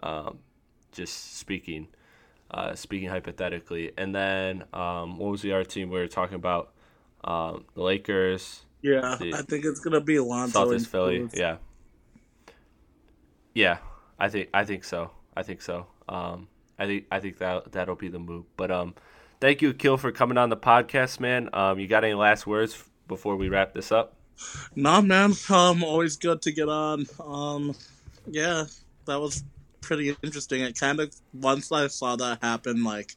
Um, 0.00 0.40
just 0.92 1.38
speaking, 1.38 1.88
uh, 2.50 2.74
speaking 2.74 3.08
hypothetically. 3.08 3.92
And 3.96 4.14
then 4.14 4.64
um, 4.74 5.18
what 5.18 5.30
was 5.30 5.42
the 5.42 5.52
other 5.52 5.64
team 5.64 5.88
we 5.88 5.98
were 5.98 6.08
talking 6.08 6.36
about? 6.36 6.74
Um, 7.24 7.64
the 7.74 7.82
Lakers. 7.82 8.62
Yeah, 8.82 9.16
The- 9.18 9.34
I 9.34 9.42
think 9.42 9.64
it's 9.64 9.80
gonna 9.80 10.00
be 10.00 10.18
Lonzo 10.20 10.66
Celtics, 10.66 10.86
Philly. 10.86 11.20
Kuz. 11.20 11.36
Yeah. 11.36 11.56
Yeah, 13.54 13.78
I 14.18 14.28
think 14.28 14.50
I 14.52 14.64
think 14.64 14.84
so. 14.84 15.10
I 15.36 15.42
think 15.42 15.62
so. 15.62 15.86
Um, 16.08 16.48
I 16.78 16.86
think 16.86 17.06
I 17.10 17.20
think 17.20 17.38
that 17.38 17.72
that'll 17.72 17.94
be 17.96 18.08
the 18.08 18.18
move. 18.18 18.44
But 18.56 18.70
um, 18.70 18.94
thank 19.40 19.62
you, 19.62 19.72
Kill, 19.72 19.96
for 19.96 20.12
coming 20.12 20.36
on 20.38 20.50
the 20.50 20.56
podcast, 20.56 21.20
man. 21.20 21.48
Um, 21.52 21.78
you 21.78 21.86
got 21.88 22.04
any 22.04 22.14
last 22.14 22.46
words 22.46 22.82
before 23.08 23.36
we 23.36 23.48
wrap 23.48 23.72
this 23.72 23.90
up? 23.90 24.14
Nah, 24.74 25.00
man. 25.00 25.32
Um, 25.48 25.82
always 25.82 26.16
good 26.16 26.42
to 26.42 26.52
get 26.52 26.68
on. 26.68 27.06
Um, 27.18 27.74
yeah, 28.26 28.64
that 29.06 29.18
was 29.18 29.42
pretty 29.80 30.14
interesting. 30.22 30.60
It 30.60 30.78
kind 30.78 31.00
of 31.00 31.14
once 31.32 31.72
I 31.72 31.86
saw 31.86 32.16
that 32.16 32.42
happen, 32.42 32.84
like 32.84 33.14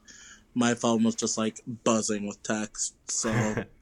my 0.55 0.73
phone 0.73 1.03
was 1.03 1.15
just 1.15 1.37
like 1.37 1.59
buzzing 1.83 2.25
with 2.27 2.41
text. 2.43 2.95
So 3.11 3.33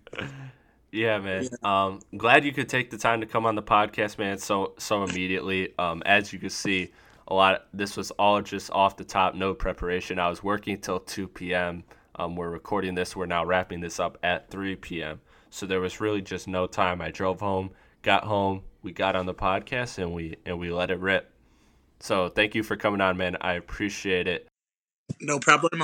Yeah, 0.92 1.20
man. 1.20 1.48
Um, 1.64 2.00
glad 2.16 2.46
you 2.46 2.54
could 2.54 2.70
take 2.70 2.90
the 2.90 2.98
time 2.98 3.22
to 3.22 3.28
come 3.28 3.46
on 3.46 3.56
the 3.56 3.62
podcast, 3.64 4.18
man. 4.18 4.38
So 4.38 4.74
so 4.78 5.04
immediately. 5.04 5.74
Um, 5.78 6.02
as 6.06 6.32
you 6.32 6.40
can 6.40 6.50
see, 6.50 6.92
a 7.28 7.34
lot. 7.34 7.68
this 7.74 7.98
was 7.98 8.12
all 8.12 8.42
just 8.42 8.72
off 8.72 8.96
the 8.96 9.04
top, 9.04 9.36
no 9.36 9.54
preparation. 9.54 10.18
I 10.18 10.30
was 10.30 10.44
working 10.44 10.80
till 10.80 11.00
two 11.00 11.28
p.m. 11.28 11.84
Um, 12.16 12.36
we're 12.36 12.50
recording 12.50 12.96
this. 12.96 13.16
We're 13.16 13.26
now 13.26 13.46
wrapping 13.46 13.82
this 13.82 14.00
up 14.00 14.18
at 14.24 14.50
three 14.50 14.76
p.m. 14.76 15.20
So 15.50 15.66
there 15.66 15.82
was 15.82 16.00
really 16.02 16.22
just 16.22 16.48
no 16.48 16.68
time. 16.68 17.02
I 17.02 17.12
drove 17.12 17.40
home, 17.40 17.72
got 18.02 18.24
home, 18.24 18.64
we 18.82 18.92
got 18.92 19.16
on 19.16 19.26
the 19.26 19.34
podcast, 19.34 19.98
and 19.98 20.14
we 20.14 20.38
and 20.46 20.58
we 20.58 20.72
let 20.72 20.90
it 20.90 21.00
rip. 21.00 21.32
So 22.00 22.30
thank 22.30 22.56
you 22.56 22.64
for 22.64 22.76
coming 22.76 23.02
on, 23.02 23.18
man. 23.18 23.38
I 23.42 23.54
appreciate 23.54 24.28
it. 24.28 24.48
No 25.20 25.40
problem. 25.40 25.84